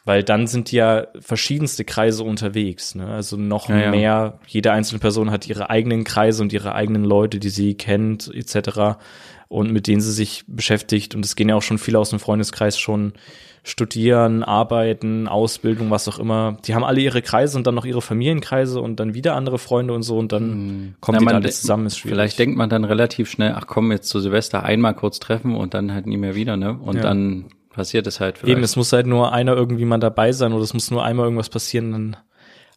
Weil 0.03 0.23
dann 0.23 0.47
sind 0.47 0.71
ja 0.71 1.07
verschiedenste 1.19 1.83
Kreise 1.83 2.23
unterwegs. 2.23 2.95
Ne? 2.95 3.07
Also 3.07 3.37
noch 3.37 3.69
Ja, 3.69 3.79
ja. 3.79 3.91
mehr, 3.91 4.39
jede 4.47 4.71
einzelne 4.71 4.99
Person 4.99 5.29
hat 5.29 5.47
ihre 5.47 5.69
eigenen 5.69 6.03
Kreise 6.03 6.41
und 6.41 6.53
ihre 6.53 6.73
eigenen 6.73 7.03
Leute, 7.03 7.37
die 7.37 7.49
sie 7.49 7.75
kennt, 7.75 8.33
etc. 8.33 8.97
Und 9.47 9.71
mit 9.71 9.87
denen 9.87 10.01
sie 10.01 10.13
sich 10.13 10.43
beschäftigt. 10.47 11.15
Und 11.15 11.25
es 11.25 11.35
gehen 11.35 11.49
ja 11.49 11.55
auch 11.55 11.61
schon 11.61 11.77
viele 11.77 11.99
aus 11.99 12.09
dem 12.09 12.19
Freundeskreis 12.19 12.79
schon 12.79 13.13
studieren, 13.63 14.43
arbeiten, 14.43 15.27
Ausbildung, 15.27 15.91
was 15.91 16.07
auch 16.07 16.17
immer. 16.17 16.57
Die 16.65 16.73
haben 16.73 16.83
alle 16.83 16.99
ihre 16.99 17.21
Kreise 17.21 17.57
und 17.57 17.67
dann 17.67 17.75
noch 17.75 17.85
ihre 17.85 18.01
Familienkreise 18.01 18.81
und 18.81 18.99
dann 18.99 19.13
wieder 19.13 19.35
andere 19.35 19.59
Freunde 19.59 19.93
und 19.93 20.01
so 20.03 20.17
und 20.17 20.31
dann 20.31 20.95
kommt 20.99 21.21
Ja, 21.21 21.33
die 21.39 21.43
de- 21.43 21.51
zusammen, 21.51 21.85
ist 21.85 21.99
schwierig. 21.99 22.15
Vielleicht 22.15 22.39
denkt 22.39 22.57
man 22.57 22.69
dann 22.69 22.83
relativ 22.85 23.29
schnell, 23.29 23.53
ach 23.55 23.67
komm, 23.67 23.91
jetzt 23.91 24.09
zu 24.09 24.19
Silvester 24.19 24.63
einmal 24.63 24.95
kurz 24.95 25.19
treffen 25.19 25.55
und 25.55 25.73
dann 25.75 25.93
halt 25.93 26.07
nie 26.07 26.17
mehr 26.17 26.33
wieder, 26.35 26.57
ne? 26.57 26.73
Und 26.81 26.95
Ja. 26.97 27.01
dann 27.03 27.45
passiert 27.69 28.07
es 28.07 28.19
halt 28.19 28.39
vielleicht. 28.39 28.51
Eben, 28.51 28.63
es 28.63 28.75
muss 28.75 28.91
halt 28.93 29.05
nur 29.05 29.31
einer 29.31 29.55
irgendwie 29.55 29.85
mal 29.85 29.99
dabei 29.99 30.31
sein 30.31 30.53
oder 30.53 30.63
es 30.63 30.73
muss 30.73 30.89
nur 30.89 31.03
einmal 31.05 31.25
irgendwas 31.25 31.49
passieren, 31.49 31.91
dann 31.91 32.17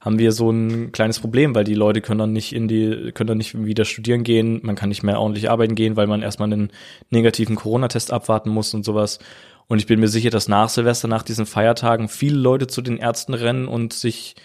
haben 0.02 0.18
wir 0.18 0.32
so 0.32 0.50
ein 0.50 0.92
kleines 0.92 1.18
Problem, 1.18 1.54
weil 1.54 1.64
die 1.64 1.72
Leute 1.72 2.02
können 2.02 2.18
dann 2.18 2.32
nicht 2.34 2.54
in 2.54 2.68
die, 2.68 3.10
können 3.14 3.28
dann 3.28 3.38
nicht 3.38 3.64
wieder 3.64 3.86
studieren 3.86 4.22
gehen, 4.22 4.60
man 4.62 4.74
kann 4.74 4.90
nicht 4.90 5.02
mehr 5.02 5.18
ordentlich 5.18 5.48
arbeiten 5.48 5.74
gehen, 5.74 5.96
weil 5.96 6.06
man 6.06 6.20
erstmal 6.20 6.52
einen 6.52 6.70
negativen 7.08 7.56
Corona-Test 7.56 8.12
abwarten 8.12 8.50
muss 8.50 8.74
und 8.74 8.84
sowas. 8.84 9.18
Und 9.66 9.78
ich 9.78 9.86
bin 9.86 10.00
mir 10.00 10.08
sicher, 10.08 10.30
dass 10.30 10.48
nach 10.48 10.68
Silvester, 10.68 11.08
nach 11.08 11.22
diesen 11.22 11.46
Feiertagen, 11.46 12.08
viele 12.08 12.36
Leute 12.38 12.66
zu 12.66 12.82
den 12.82 12.98
Ärzten 12.98 13.34
rennen 13.34 13.66
und 13.66 13.92
sich 13.92 14.36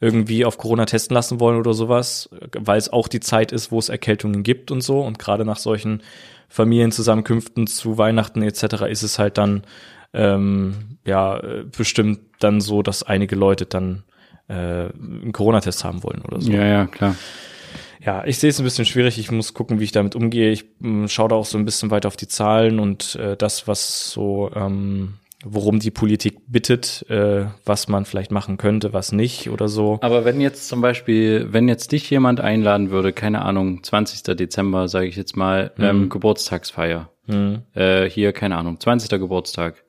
irgendwie 0.00 0.44
auf 0.44 0.58
Corona 0.58 0.84
testen 0.84 1.14
lassen 1.14 1.38
wollen 1.38 1.58
oder 1.58 1.74
sowas, 1.74 2.28
weil 2.58 2.78
es 2.78 2.92
auch 2.92 3.06
die 3.06 3.20
Zeit 3.20 3.52
ist, 3.52 3.70
wo 3.70 3.78
es 3.78 3.88
Erkältungen 3.88 4.42
gibt 4.42 4.70
und 4.70 4.80
so. 4.80 5.00
Und 5.00 5.18
gerade 5.18 5.44
nach 5.44 5.58
solchen 5.58 6.02
Familienzusammenkünften 6.48 7.66
zu 7.66 7.98
Weihnachten 7.98 8.42
etc. 8.42 8.82
ist 8.90 9.02
es 9.02 9.18
halt 9.18 9.38
dann 9.38 9.62
ähm, 10.12 10.98
ja 11.06 11.40
bestimmt 11.76 12.20
dann 12.40 12.60
so, 12.60 12.82
dass 12.82 13.02
einige 13.02 13.36
Leute 13.36 13.64
dann 13.64 14.02
äh, 14.48 14.54
einen 14.54 15.32
Corona-Test 15.32 15.84
haben 15.84 16.02
wollen 16.02 16.22
oder 16.22 16.40
so. 16.40 16.50
Ja, 16.50 16.64
ja, 16.64 16.86
klar. 16.86 17.14
Ja, 18.04 18.24
ich 18.24 18.38
sehe 18.38 18.50
es 18.50 18.58
ein 18.58 18.64
bisschen 18.64 18.84
schwierig. 18.84 19.18
Ich 19.18 19.30
muss 19.30 19.54
gucken, 19.54 19.78
wie 19.78 19.84
ich 19.84 19.92
damit 19.92 20.16
umgehe. 20.16 20.50
Ich 20.50 20.64
ähm, 20.82 21.08
schaue 21.08 21.28
da 21.28 21.36
auch 21.36 21.44
so 21.44 21.56
ein 21.56 21.64
bisschen 21.64 21.90
weiter 21.90 22.08
auf 22.08 22.16
die 22.16 22.28
Zahlen 22.28 22.80
und 22.80 23.14
äh, 23.16 23.36
das, 23.36 23.68
was 23.68 24.10
so, 24.10 24.50
ähm, 24.54 25.14
worum 25.44 25.78
die 25.78 25.90
Politik 25.90 26.40
bittet, 26.48 27.06
äh, 27.08 27.46
was 27.64 27.88
man 27.88 28.04
vielleicht 28.04 28.32
machen 28.32 28.56
könnte, 28.56 28.92
was 28.92 29.12
nicht 29.12 29.50
oder 29.50 29.68
so. 29.68 29.98
Aber 30.02 30.24
wenn 30.24 30.40
jetzt 30.40 30.68
zum 30.68 30.80
Beispiel, 30.80 31.48
wenn 31.50 31.68
jetzt 31.68 31.92
dich 31.92 32.10
jemand 32.10 32.40
einladen 32.40 32.90
würde, 32.90 33.12
keine 33.12 33.42
Ahnung, 33.42 33.82
20. 33.84 34.36
Dezember, 34.36 34.88
sage 34.88 35.06
ich 35.06 35.16
jetzt 35.16 35.36
mal, 35.36 35.72
ähm, 35.78 36.08
Geburtstagsfeier. 36.08 37.08
Äh, 37.74 38.10
hier, 38.10 38.32
keine 38.32 38.56
Ahnung, 38.56 38.80
20. 38.80 39.10
Geburtstag. 39.10 39.84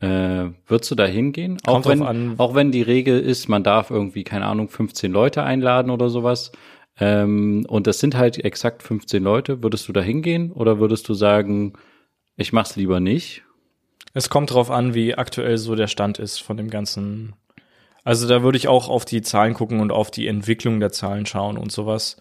Äh, 0.00 0.50
würdest 0.66 0.90
du 0.90 0.94
da 0.94 1.06
hingehen? 1.06 1.58
Auch 1.64 1.86
wenn, 1.86 2.02
an. 2.02 2.34
auch 2.38 2.54
wenn 2.54 2.70
die 2.70 2.82
Regel 2.82 3.18
ist, 3.18 3.48
man 3.48 3.62
darf 3.62 3.90
irgendwie, 3.90 4.24
keine 4.24 4.46
Ahnung, 4.46 4.68
15 4.68 5.10
Leute 5.10 5.42
einladen 5.42 5.90
oder 5.90 6.10
sowas. 6.10 6.52
Ähm, 6.98 7.66
und 7.68 7.86
das 7.86 7.98
sind 7.98 8.16
halt 8.16 8.42
exakt 8.44 8.82
15 8.82 9.22
Leute. 9.22 9.62
Würdest 9.62 9.88
du 9.88 9.92
da 9.92 10.00
hingehen 10.00 10.52
oder 10.52 10.78
würdest 10.78 11.08
du 11.08 11.14
sagen, 11.14 11.74
ich 12.36 12.52
mach's 12.52 12.76
lieber 12.76 13.00
nicht? 13.00 13.42
Es 14.14 14.30
kommt 14.30 14.52
drauf 14.52 14.70
an, 14.70 14.94
wie 14.94 15.14
aktuell 15.14 15.58
so 15.58 15.74
der 15.74 15.88
Stand 15.88 16.18
ist 16.18 16.38
von 16.38 16.56
dem 16.56 16.70
ganzen. 16.70 17.34
Also 18.02 18.26
da 18.26 18.42
würde 18.42 18.56
ich 18.56 18.68
auch 18.68 18.88
auf 18.88 19.04
die 19.04 19.20
Zahlen 19.20 19.52
gucken 19.52 19.80
und 19.80 19.90
auf 19.90 20.10
die 20.10 20.26
Entwicklung 20.26 20.80
der 20.80 20.92
Zahlen 20.92 21.26
schauen 21.26 21.58
und 21.58 21.70
sowas. 21.70 22.16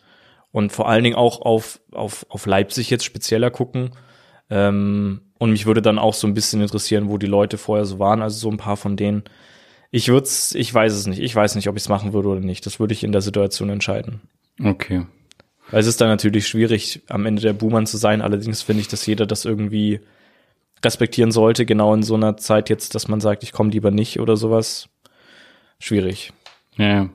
Und 0.51 0.71
vor 0.71 0.89
allen 0.89 1.03
Dingen 1.03 1.15
auch 1.15 1.41
auf, 1.41 1.79
auf, 1.91 2.25
auf 2.29 2.45
Leipzig 2.45 2.89
jetzt 2.89 3.05
spezieller 3.05 3.51
gucken. 3.51 3.91
Ähm, 4.49 5.21
und 5.37 5.51
mich 5.51 5.65
würde 5.65 5.81
dann 5.81 5.99
auch 5.99 6.13
so 6.13 6.27
ein 6.27 6.33
bisschen 6.33 6.61
interessieren, 6.61 7.09
wo 7.09 7.17
die 7.17 7.25
Leute 7.27 7.57
vorher 7.57 7.85
so 7.85 7.99
waren, 7.99 8.21
also 8.21 8.37
so 8.37 8.49
ein 8.49 8.57
paar 8.57 8.77
von 8.77 8.97
denen. 8.97 9.23
Ich 9.91 10.07
würde 10.09 10.27
ich 10.53 10.73
weiß 10.73 10.93
es 10.93 11.07
nicht. 11.07 11.19
Ich 11.19 11.35
weiß 11.35 11.55
nicht, 11.55 11.69
ob 11.69 11.77
ich 11.77 11.83
es 11.83 11.89
machen 11.89 12.13
würde 12.13 12.29
oder 12.29 12.39
nicht. 12.41 12.65
Das 12.65 12.79
würde 12.79 12.93
ich 12.93 13.03
in 13.03 13.11
der 13.11 13.21
Situation 13.21 13.69
entscheiden. 13.69 14.21
Okay. 14.63 15.05
Weil 15.71 15.79
es 15.79 15.87
ist 15.87 15.99
dann 15.99 16.09
natürlich 16.09 16.47
schwierig, 16.47 17.01
am 17.07 17.25
Ende 17.25 17.41
der 17.41 17.53
Buhmann 17.53 17.87
zu 17.87 17.97
sein. 17.97 18.21
Allerdings 18.21 18.61
finde 18.61 18.81
ich, 18.81 18.87
dass 18.87 19.05
jeder 19.05 19.25
das 19.25 19.45
irgendwie 19.45 19.99
respektieren 20.83 21.31
sollte, 21.31 21.65
genau 21.65 21.93
in 21.93 22.03
so 22.03 22.15
einer 22.15 22.37
Zeit 22.37 22.69
jetzt, 22.69 22.95
dass 22.95 23.07
man 23.07 23.19
sagt, 23.19 23.43
ich 23.43 23.51
komme 23.51 23.71
lieber 23.71 23.91
nicht 23.91 24.19
oder 24.19 24.37
sowas. 24.37 24.89
Schwierig. 25.79 26.31
Ja. 26.77 27.09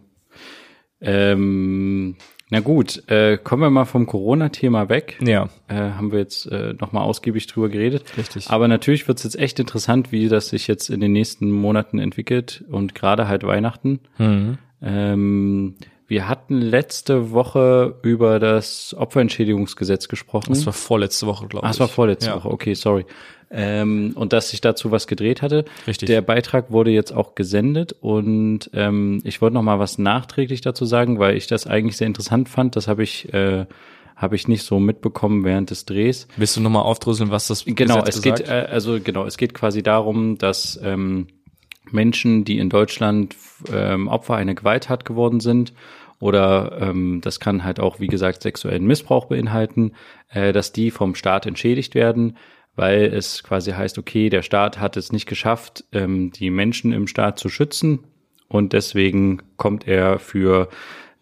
Ähm, 1.00 2.16
na 2.50 2.60
gut, 2.60 3.08
äh, 3.08 3.38
kommen 3.38 3.62
wir 3.62 3.70
mal 3.70 3.84
vom 3.84 4.06
Corona-Thema 4.06 4.88
weg. 4.88 5.18
Ja. 5.24 5.48
Äh, 5.68 5.74
haben 5.74 6.10
wir 6.10 6.18
jetzt 6.18 6.46
äh, 6.46 6.74
nochmal 6.74 7.04
ausgiebig 7.04 7.46
drüber 7.46 7.68
geredet. 7.68 8.04
Richtig. 8.18 8.50
Aber 8.50 8.66
natürlich 8.66 9.06
wird 9.06 9.18
es 9.18 9.24
jetzt 9.24 9.38
echt 9.38 9.60
interessant, 9.60 10.10
wie 10.10 10.28
das 10.28 10.48
sich 10.48 10.66
jetzt 10.66 10.90
in 10.90 11.00
den 11.00 11.12
nächsten 11.12 11.50
Monaten 11.52 12.00
entwickelt 12.00 12.64
und 12.68 12.96
gerade 12.96 13.28
halt 13.28 13.44
Weihnachten. 13.44 14.00
Mhm. 14.18 14.58
Ähm, 14.82 15.76
wir 16.10 16.26
hatten 16.26 16.60
letzte 16.60 17.30
Woche 17.30 17.94
über 18.02 18.40
das 18.40 18.96
Opferentschädigungsgesetz 18.98 20.08
gesprochen. 20.08 20.46
Das 20.48 20.66
war 20.66 20.72
vorletzte 20.72 21.28
Woche, 21.28 21.46
glaube 21.46 21.64
Ach, 21.64 21.70
ich. 21.70 21.76
es 21.76 21.80
war 21.80 21.86
vorletzte 21.86 22.30
Ja. 22.30 22.36
Woche, 22.36 22.50
okay, 22.50 22.74
sorry. 22.74 23.06
Ähm, 23.48 24.10
und 24.16 24.32
dass 24.32 24.50
sich 24.50 24.60
dazu 24.60 24.90
was 24.90 25.06
gedreht 25.06 25.40
hatte. 25.40 25.64
Richtig. 25.86 26.08
Der 26.08 26.20
Beitrag 26.20 26.72
wurde 26.72 26.90
jetzt 26.90 27.12
auch 27.12 27.36
gesendet 27.36 27.94
und 28.00 28.70
ähm, 28.74 29.20
ich 29.22 29.40
wollte 29.40 29.54
noch 29.54 29.62
mal 29.62 29.78
was 29.78 29.98
nachträglich 29.98 30.62
dazu 30.62 30.84
sagen, 30.84 31.20
weil 31.20 31.36
ich 31.36 31.46
das 31.46 31.68
eigentlich 31.68 31.96
sehr 31.96 32.08
interessant 32.08 32.48
fand. 32.48 32.74
Das 32.74 32.88
habe 32.88 33.04
ich 33.04 33.32
äh, 33.32 33.66
habe 34.16 34.34
ich 34.34 34.48
nicht 34.48 34.64
so 34.64 34.80
mitbekommen 34.80 35.44
während 35.44 35.70
des 35.70 35.84
Drehs. 35.84 36.26
Willst 36.36 36.56
du 36.56 36.60
nochmal 36.60 36.82
aufdröseln, 36.82 37.30
was 37.30 37.46
das 37.46 37.64
Genau, 37.64 38.00
Gesetz 38.00 38.16
es 38.16 38.22
geht 38.22 38.48
äh, 38.48 38.66
also 38.68 38.98
genau, 39.00 39.26
es 39.26 39.36
geht 39.36 39.54
quasi 39.54 39.84
darum, 39.84 40.38
dass 40.38 40.78
ähm, 40.82 41.28
Menschen, 41.92 42.44
die 42.44 42.58
in 42.58 42.68
Deutschland 42.68 43.36
ähm, 43.72 44.08
Opfer 44.08 44.34
einer 44.34 44.54
Gewalttat 44.54 45.04
geworden 45.04 45.38
sind 45.38 45.72
oder 46.20 46.78
ähm, 46.80 47.20
das 47.22 47.40
kann 47.40 47.64
halt 47.64 47.80
auch 47.80 47.98
wie 47.98 48.06
gesagt 48.06 48.42
sexuellen 48.42 48.86
Missbrauch 48.86 49.24
beinhalten, 49.26 49.92
äh, 50.28 50.52
dass 50.52 50.72
die 50.72 50.90
vom 50.90 51.16
Staat 51.16 51.46
entschädigt 51.46 51.94
werden, 51.96 52.36
weil 52.76 53.04
es 53.06 53.42
quasi 53.42 53.72
heißt, 53.72 53.98
okay, 53.98 54.28
der 54.28 54.42
Staat 54.42 54.78
hat 54.78 54.96
es 54.96 55.10
nicht 55.10 55.26
geschafft, 55.26 55.84
ähm, 55.92 56.30
die 56.30 56.50
Menschen 56.50 56.92
im 56.92 57.08
Staat 57.08 57.38
zu 57.38 57.48
schützen 57.48 58.04
und 58.48 58.72
deswegen 58.72 59.42
kommt 59.56 59.88
er 59.88 60.18
für 60.18 60.68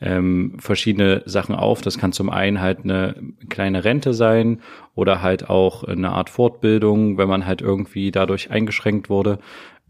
ähm, 0.01 0.57
verschiedene 0.59 1.23
Sachen 1.27 1.55
auf. 1.55 1.81
Das 1.81 1.99
kann 1.99 2.13
zum 2.13 2.31
einen 2.31 2.61
halt 2.61 2.81
eine 2.85 3.17
kleine 3.49 3.85
Rente 3.85 4.15
sein 4.15 4.61
oder 4.95 5.23
halt 5.23 5.49
auch 5.49 5.85
eine 5.85 6.11
Art 6.11 6.31
Fortbildung, 6.31 7.19
wenn 7.19 7.29
man 7.29 7.47
halt 7.47 7.63
irgendwie 7.63 8.11
dadurch 8.11 8.51
eingeschränkt 8.51 9.11
wurde. 9.11 9.39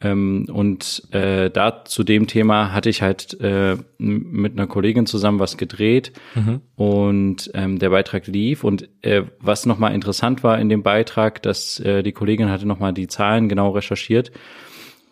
Ähm, 0.00 0.46
und 0.52 1.08
äh, 1.12 1.50
da 1.50 1.84
zu 1.84 2.04
dem 2.04 2.26
Thema 2.28 2.72
hatte 2.72 2.88
ich 2.88 3.02
halt 3.02 3.38
äh, 3.40 3.76
mit 3.98 4.52
einer 4.52 4.68
Kollegin 4.68 5.06
zusammen 5.06 5.40
was 5.40 5.56
gedreht 5.56 6.12
und 6.76 7.50
ähm, 7.54 7.78
der 7.78 7.90
Beitrag 7.90 8.26
lief. 8.28 8.62
Und 8.64 8.88
äh, 9.02 9.22
was 9.40 9.66
nochmal 9.66 9.94
interessant 9.94 10.44
war 10.44 10.58
in 10.58 10.68
dem 10.68 10.82
Beitrag, 10.82 11.42
dass 11.42 11.80
äh, 11.80 12.02
die 12.02 12.12
Kollegin 12.12 12.50
hatte 12.50 12.66
nochmal 12.66 12.92
die 12.92 13.08
Zahlen 13.08 13.48
genau 13.48 13.70
recherchiert. 13.70 14.30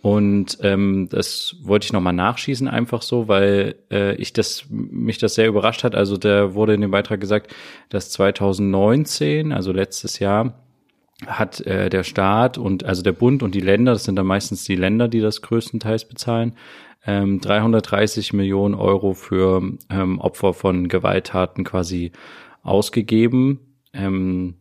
Und 0.07 0.59
ähm, 0.63 1.09
das 1.11 1.57
wollte 1.63 1.87
ich 1.87 1.93
nochmal 1.93 2.13
nachschießen, 2.13 2.69
einfach 2.69 3.03
so, 3.03 3.27
weil 3.27 3.75
äh, 3.91 4.15
ich 4.15 4.33
das 4.33 4.67
mich 4.71 5.19
das 5.19 5.35
sehr 5.35 5.49
überrascht 5.49 5.83
hat. 5.83 5.97
Also 5.97 6.17
da 6.17 6.55
wurde 6.55 6.75
in 6.75 6.81
dem 6.81 6.93
Beitrag 6.93 7.21
gesagt, 7.21 7.53
dass 7.89 8.11
2019, 8.11 9.51
also 9.53 9.73
letztes 9.73 10.21
Jahr, 10.21 10.63
hat 11.27 11.61
äh, 11.63 11.91
der 11.91 12.05
Staat 12.05 12.57
und 12.57 12.85
also 12.85 13.03
der 13.03 13.15
Bund 13.15 13.43
und 13.43 13.57
die 13.57 13.61
Länder, 13.61 13.95
das 13.95 14.05
sind 14.05 14.15
dann 14.15 14.27
meistens 14.27 14.63
die 14.63 14.77
Länder, 14.77 15.09
die 15.09 15.21
das 15.21 15.43
größtenteils 15.43 16.05
bezahlen, 16.07 16.55
ähm, 17.05 17.41
330 17.41 18.33
Millionen 18.33 18.77
Euro 18.77 19.13
für 19.13 19.61
ähm, 19.91 20.21
Opfer 20.21 20.55
von 20.55 20.87
Gewalttaten 20.87 21.65
quasi 21.65 22.13
ausgegeben. 22.63 23.59
Ähm, 23.93 24.55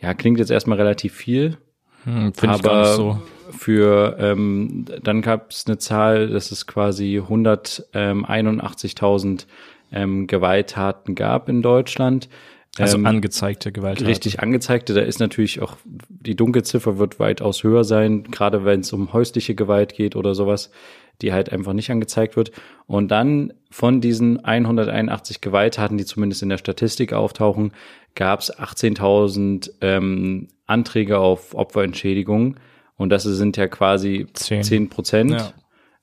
ja, 0.00 0.14
klingt 0.14 0.38
jetzt 0.38 0.52
erstmal 0.52 0.78
relativ 0.78 1.12
viel, 1.12 1.58
Hm, 2.04 2.34
Finde 2.34 2.56
ich 2.56 2.62
gar 2.62 2.80
nicht 2.80 2.94
so. 2.94 3.20
Für 3.62 4.16
ähm, 4.18 4.84
dann 5.04 5.22
gab 5.22 5.52
es 5.52 5.66
eine 5.66 5.78
Zahl, 5.78 6.28
dass 6.28 6.50
es 6.50 6.66
quasi 6.66 7.20
181.000 7.20 9.46
ähm, 9.92 10.26
Gewalttaten 10.26 11.14
gab 11.14 11.48
in 11.48 11.62
Deutschland. 11.62 12.28
Also 12.76 12.96
Ähm, 12.96 13.06
angezeigte 13.06 13.70
Gewalt. 13.70 14.04
richtig 14.04 14.40
angezeigte. 14.40 14.94
Da 14.94 15.02
ist 15.02 15.20
natürlich 15.20 15.62
auch 15.62 15.76
die 16.08 16.34
Dunkelziffer 16.34 16.98
wird 16.98 17.20
weitaus 17.20 17.62
höher 17.62 17.84
sein, 17.84 18.24
gerade 18.24 18.64
wenn 18.64 18.80
es 18.80 18.92
um 18.92 19.12
häusliche 19.12 19.54
Gewalt 19.54 19.94
geht 19.94 20.16
oder 20.16 20.34
sowas, 20.34 20.72
die 21.20 21.32
halt 21.32 21.52
einfach 21.52 21.72
nicht 21.72 21.90
angezeigt 21.90 22.34
wird. 22.34 22.50
Und 22.86 23.12
dann 23.12 23.52
von 23.70 24.00
diesen 24.00 24.44
181 24.44 25.40
Gewalttaten, 25.40 25.98
die 25.98 26.04
zumindest 26.04 26.42
in 26.42 26.48
der 26.48 26.58
Statistik 26.58 27.12
auftauchen, 27.12 27.70
gab 28.16 28.40
es 28.40 28.52
18.000 28.52 29.70
ähm, 29.82 30.48
Anträge 30.66 31.20
auf 31.20 31.54
Opferentschädigung. 31.54 32.56
Und 32.96 33.10
das 33.10 33.22
sind 33.24 33.56
ja 33.56 33.66
quasi 33.68 34.26
Zehn. 34.34 34.62
10 34.62 34.88
Prozent. 34.90 35.30
Ja. 35.32 35.52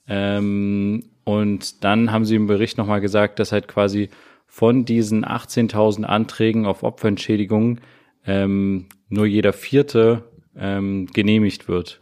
Ähm, 0.07 1.05
und 1.23 1.83
dann 1.83 2.11
haben 2.11 2.25
sie 2.25 2.35
im 2.35 2.47
Bericht 2.47 2.77
nochmal 2.77 3.01
gesagt, 3.01 3.39
dass 3.39 3.51
halt 3.51 3.67
quasi 3.67 4.09
von 4.47 4.83
diesen 4.85 5.23
18.000 5.23 6.03
Anträgen 6.03 6.65
auf 6.65 6.81
Opferentschädigung 6.83 7.79
ähm, 8.25 8.87
nur 9.09 9.25
jeder 9.27 9.53
vierte 9.53 10.23
ähm, 10.57 11.05
genehmigt 11.13 11.67
wird. 11.67 11.99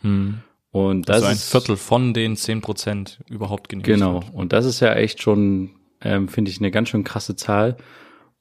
Und 0.72 1.10
das 1.10 1.18
also 1.18 1.28
ein 1.28 1.36
Viertel 1.38 1.76
von 1.78 2.14
den 2.14 2.36
10 2.38 2.62
Prozent 2.62 3.20
überhaupt 3.30 3.68
genehmigt 3.70 4.00
Genau. 4.00 4.14
wird. 4.22 4.34
Und 4.34 4.54
das 4.54 4.66
ist 4.66 4.80
ja 4.80 4.94
echt 4.94 5.22
schon, 5.22 5.72
ähm, 6.02 6.28
finde 6.30 6.50
ich, 6.52 6.60
eine 6.60 6.72
ganz 6.72 6.90
schön 6.90 7.04
krasse 7.04 7.36
Zahl. 7.36 7.76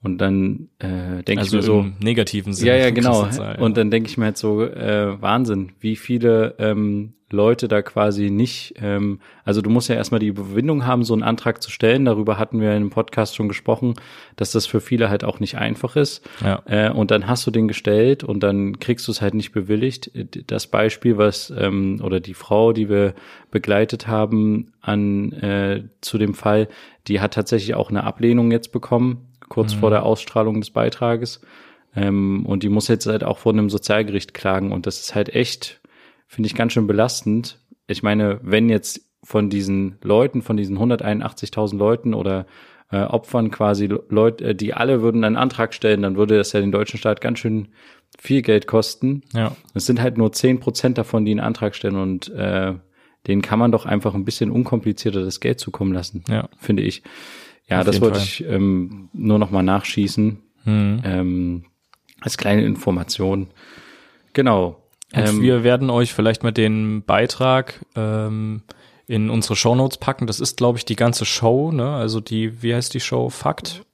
Und 0.07 0.19
dann 0.19 0.69
äh, 0.79 1.25
denke 1.25 1.33
ich 1.33 1.39
Also 1.41 1.57
mir 1.57 1.63
so, 1.65 1.81
im 1.81 1.95
negativen 2.01 2.53
Sinne. 2.53 2.71
ja, 2.71 2.77
ja, 2.77 2.91
genau. 2.91 3.27
ja. 3.27 3.59
Und 3.59 3.77
dann 3.77 3.91
denke 3.91 4.09
ich 4.09 4.17
mir 4.17 4.27
halt 4.27 4.37
so, 4.37 4.63
äh, 4.63 5.21
Wahnsinn, 5.21 5.73
wie 5.81 5.97
viele 5.97 6.55
ähm, 6.61 7.15
Leute 7.29 7.67
da 7.67 7.83
quasi 7.83 8.31
nicht, 8.31 8.75
ähm, 8.81 9.19
also 9.45 9.61
du 9.63 9.69
musst 9.69 9.89
ja 9.89 9.97
erstmal 9.97 10.21
die 10.21 10.29
Überwindung 10.29 10.87
haben, 10.87 11.03
so 11.03 11.13
einen 11.13 11.25
Antrag 11.25 11.61
zu 11.61 11.73
stellen. 11.73 12.05
Darüber 12.05 12.39
hatten 12.39 12.61
wir 12.61 12.69
in 12.69 12.77
einem 12.77 12.91
Podcast 12.91 13.35
schon 13.35 13.49
gesprochen, 13.49 13.95
dass 14.37 14.53
das 14.53 14.65
für 14.67 14.81
viele 14.81 15.11
halt 15.11 15.25
auch 15.25 15.41
nicht 15.41 15.59
einfach 15.59 15.97
ist. 15.97 16.25
Ja. 16.41 16.63
Äh, 16.67 16.93
und 16.93 17.11
dann 17.11 17.27
hast 17.27 17.45
du 17.45 17.51
den 17.51 17.67
gestellt 17.67 18.23
und 18.23 18.45
dann 18.45 18.79
kriegst 18.79 19.09
du 19.09 19.11
es 19.11 19.21
halt 19.21 19.35
nicht 19.35 19.51
bewilligt. 19.51 20.13
Das 20.47 20.69
Beispiel, 20.69 21.19
was, 21.19 21.53
ähm, 21.59 22.01
oder 22.01 22.21
die 22.21 22.35
Frau, 22.35 22.73
die 22.73 22.89
wir 22.89 23.15
begleitet 23.51 24.07
haben 24.07 24.73
an 24.81 25.33
äh, 25.33 25.83
zu 26.01 26.19
dem 26.19 26.35
Fall, 26.35 26.69
die 27.09 27.21
hat 27.21 27.35
tatsächlich 27.35 27.75
auch 27.75 27.91
eine 27.91 28.05
Ablehnung 28.05 28.53
jetzt 28.53 28.71
bekommen, 28.71 29.27
kurz 29.49 29.73
vor 29.75 29.91
der 29.91 30.05
Ausstrahlung 30.05 30.61
des 30.61 30.71
Beitrages. 30.71 31.41
Ähm, 31.95 32.45
und 32.47 32.63
die 32.63 32.69
muss 32.69 32.89
jetzt 32.89 33.07
halt 33.07 33.25
auch 33.25 33.39
vor 33.39 33.53
einem 33.53 33.71
Sozialgericht 33.71 34.35
klagen. 34.35 34.73
Und 34.73 34.87
das 34.87 35.01
ist 35.01 35.15
halt 35.15 35.35
echt, 35.35 35.81
finde 36.27 36.47
ich, 36.49 36.55
ganz 36.55 36.73
schön 36.73 36.87
belastend. 36.87 37.59
Ich 37.87 38.03
meine, 38.03 38.39
wenn 38.43 38.69
jetzt 38.69 39.01
von 39.23 39.51
diesen 39.51 39.99
Leuten, 40.03 40.43
von 40.43 40.57
diesen 40.57 40.79
181.000 40.79 41.77
Leuten 41.77 42.15
oder 42.15 42.47
äh, 42.91 43.03
Opfern 43.03 43.51
quasi 43.51 43.89
Leute, 44.09 44.45
äh, 44.45 44.55
die 44.55 44.75
alle 44.75 45.03
würden 45.03 45.25
einen 45.25 45.37
Antrag 45.37 45.75
stellen, 45.75 46.03
dann 46.03 46.17
würde 46.17 46.37
das 46.37 46.53
ja 46.53 46.61
den 46.61 46.71
deutschen 46.73 46.99
Staat 46.99 47.21
ganz 47.21 47.39
schön 47.41 47.69
viel 48.19 48.43
Geld 48.43 48.67
kosten. 48.67 49.23
Ja. 49.35 49.57
Es 49.75 49.87
sind 49.87 50.01
halt 50.01 50.17
nur 50.19 50.33
10 50.33 50.61
Prozent 50.61 50.97
davon, 50.99 51.25
die 51.25 51.33
einen 51.33 51.41
Antrag 51.41 51.75
stellen 51.75 51.97
und 51.97 52.29
äh, 52.31 52.75
denen 53.27 53.43
kann 53.43 53.59
man 53.59 53.73
doch 53.73 53.87
einfach 53.87 54.15
ein 54.15 54.25
bisschen 54.25 54.51
unkomplizierter 54.53 55.25
das 55.25 55.41
Geld 55.41 55.59
zukommen 55.59 55.93
lassen, 55.93 56.23
Ja. 56.29 56.49
finde 56.59 56.85
ich. 56.85 57.03
Ja, 57.69 57.81
Auf 57.81 57.87
das 57.87 58.01
wollte 58.01 58.19
Fall. 58.19 58.25
ich 58.25 58.45
ähm, 58.45 59.09
nur 59.13 59.39
noch 59.39 59.51
mal 59.51 59.63
nachschießen. 59.63 60.39
Mhm. 60.65 61.03
Ähm, 61.05 61.65
als 62.21 62.37
kleine 62.39 62.65
Information. 62.65 63.49
Genau. 64.33 64.83
Und 65.15 65.29
Ähm, 65.29 65.43
wir 65.43 65.63
werden 65.65 65.91
euch 65.91 66.13
vielleicht 66.13 66.43
mal 66.43 66.53
den 66.53 67.03
Beitrag 67.05 67.85
ähm, 67.95 68.63
in 69.07 69.31
unsere 69.31 69.55
Shownotes 69.57 69.99
packen. 69.99 70.27
Das 70.27 70.41
ist, 70.41 70.57
glaube 70.57 70.79
ich, 70.79 70.85
die 70.85 70.97
ganze 70.97 71.25
Show, 71.25 71.71
ne? 71.73 71.95
Also 71.95 72.21
die, 72.21 72.63
wie 72.63 72.75
heißt 72.75 72.93
die 72.95 73.01
Show? 73.01 73.31
Fakt? 73.31 73.86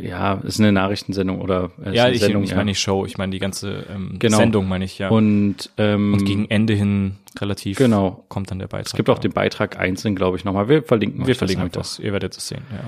Ja, 0.00 0.34
ist 0.34 0.60
eine 0.60 0.72
Nachrichtensendung 0.72 1.40
oder 1.40 1.70
äh, 1.84 1.90
ist 1.90 1.94
Ja, 1.96 2.04
eine 2.04 2.14
ich, 2.14 2.20
Sendung, 2.20 2.42
ich 2.44 2.50
meine 2.54 2.66
nicht 2.66 2.80
Show, 2.80 3.04
ich 3.06 3.18
meine 3.18 3.32
die 3.32 3.38
ganze 3.38 3.84
ähm, 3.92 4.16
Genau. 4.18 4.36
Sendung, 4.36 4.68
meine 4.68 4.84
ich, 4.84 4.98
ja. 4.98 5.08
Und, 5.08 5.70
ähm, 5.78 6.14
Und 6.14 6.24
gegen 6.24 6.50
Ende 6.50 6.74
hin 6.74 7.16
relativ 7.40 7.78
Genau. 7.78 8.24
kommt 8.28 8.50
dann 8.50 8.58
der 8.58 8.66
Beitrag. 8.66 8.86
es 8.86 8.94
gibt 8.94 9.08
auch 9.10 9.16
ja. 9.16 9.22
den 9.22 9.32
Beitrag 9.32 9.78
einzeln, 9.78 10.14
glaube 10.16 10.36
ich, 10.36 10.44
nochmal. 10.44 10.68
Wir 10.68 10.82
verlinken 10.82 11.26
Wir 11.26 11.34
verlinken 11.34 11.62
euch 11.64 11.66
einfach. 11.68 11.80
das, 11.82 11.98
ihr 11.98 12.12
werdet 12.12 12.36
es 12.36 12.48
sehen, 12.48 12.62
ja. 12.72 12.84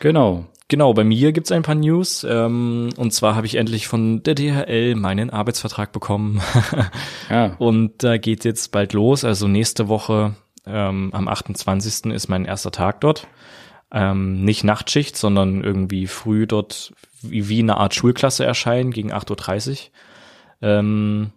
Genau. 0.00 0.46
Genau, 0.68 0.94
bei 0.94 1.02
mir 1.02 1.32
gibt's 1.32 1.50
ein 1.50 1.62
paar 1.62 1.74
News. 1.74 2.24
Ähm, 2.28 2.90
und 2.96 3.12
zwar 3.12 3.34
habe 3.34 3.44
ich 3.46 3.56
endlich 3.56 3.88
von 3.88 4.22
der 4.22 4.36
DHL 4.36 4.94
meinen 4.94 5.28
Arbeitsvertrag 5.30 5.90
bekommen. 5.92 6.40
Ja. 7.28 7.54
und 7.58 8.02
da 8.02 8.16
geht 8.18 8.44
jetzt 8.44 8.70
bald 8.72 8.92
los. 8.92 9.24
Also 9.24 9.46
nächste 9.48 9.88
Woche 9.88 10.34
ähm, 10.66 11.10
am 11.12 11.28
28. 11.28 12.12
ist 12.12 12.28
mein 12.28 12.44
erster 12.44 12.70
Tag 12.70 13.00
dort. 13.00 13.26
Ähm, 13.92 14.44
nicht 14.44 14.62
Nachtschicht, 14.62 15.16
sondern 15.16 15.64
irgendwie 15.64 16.06
früh 16.06 16.46
dort 16.46 16.92
wie, 17.22 17.48
wie 17.48 17.58
eine 17.60 17.76
Art 17.76 17.94
Schulklasse 17.94 18.44
erscheinen 18.44 18.92
gegen 18.92 19.12
8.30 19.12 19.70
Uhr. 19.70 19.78
Ähm, 20.62 21.30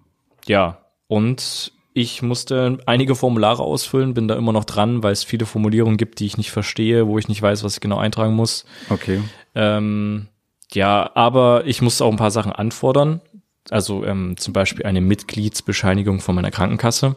ja, 0.47 0.79
und 1.07 1.71
ich 1.93 2.21
musste 2.21 2.79
einige 2.85 3.15
Formulare 3.15 3.61
ausfüllen, 3.61 4.13
bin 4.13 4.27
da 4.27 4.35
immer 4.35 4.51
noch 4.51 4.65
dran, 4.65 5.03
weil 5.03 5.13
es 5.13 5.23
viele 5.23 5.45
Formulierungen 5.45 5.97
gibt, 5.97 6.19
die 6.19 6.25
ich 6.25 6.37
nicht 6.37 6.51
verstehe, 6.51 7.07
wo 7.07 7.17
ich 7.19 7.27
nicht 7.27 7.41
weiß, 7.41 7.63
was 7.63 7.75
ich 7.75 7.81
genau 7.81 7.97
eintragen 7.97 8.33
muss. 8.33 8.65
Okay. 8.89 9.21
Ähm, 9.53 10.27
ja, 10.71 11.11
aber 11.13 11.65
ich 11.65 11.81
musste 11.81 12.05
auch 12.05 12.11
ein 12.11 12.17
paar 12.17 12.31
Sachen 12.31 12.51
anfordern. 12.51 13.21
Also 13.69 14.03
ähm, 14.05 14.35
zum 14.37 14.53
Beispiel 14.53 14.85
eine 14.85 15.01
Mitgliedsbescheinigung 15.01 16.19
von 16.19 16.35
meiner 16.35 16.51
Krankenkasse. 16.51 17.15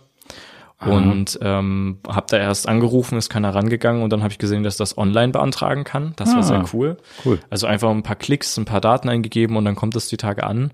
Und 0.78 1.38
ähm, 1.40 1.98
habe 2.06 2.26
da 2.28 2.36
erst 2.36 2.68
angerufen, 2.68 3.16
ist 3.16 3.30
keiner 3.30 3.54
rangegangen 3.54 4.02
und 4.02 4.10
dann 4.12 4.22
habe 4.22 4.32
ich 4.32 4.38
gesehen, 4.38 4.62
dass 4.62 4.76
das 4.76 4.98
online 4.98 5.32
beantragen 5.32 5.84
kann. 5.84 6.12
Das 6.16 6.30
war 6.32 6.40
Ah. 6.40 6.42
sehr 6.42 6.64
cool. 6.74 6.98
Cool. 7.24 7.38
Also 7.48 7.66
einfach 7.66 7.90
ein 7.90 8.02
paar 8.02 8.16
Klicks, 8.16 8.56
ein 8.58 8.66
paar 8.66 8.82
Daten 8.82 9.08
eingegeben 9.08 9.56
und 9.56 9.64
dann 9.64 9.74
kommt 9.74 9.96
es 9.96 10.08
die 10.08 10.18
Tage 10.18 10.44
an. 10.44 10.72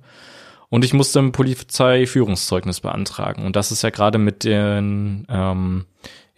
Und 0.70 0.84
ich 0.84 0.92
musste 0.92 1.20
ein 1.20 1.32
Polizeiführungszeugnis 1.32 2.80
beantragen. 2.80 3.44
Und 3.44 3.56
das 3.56 3.70
ist 3.72 3.82
ja 3.82 3.90
gerade 3.90 4.18
mit 4.18 4.42
den, 4.44 5.26
ähm, 5.28 5.84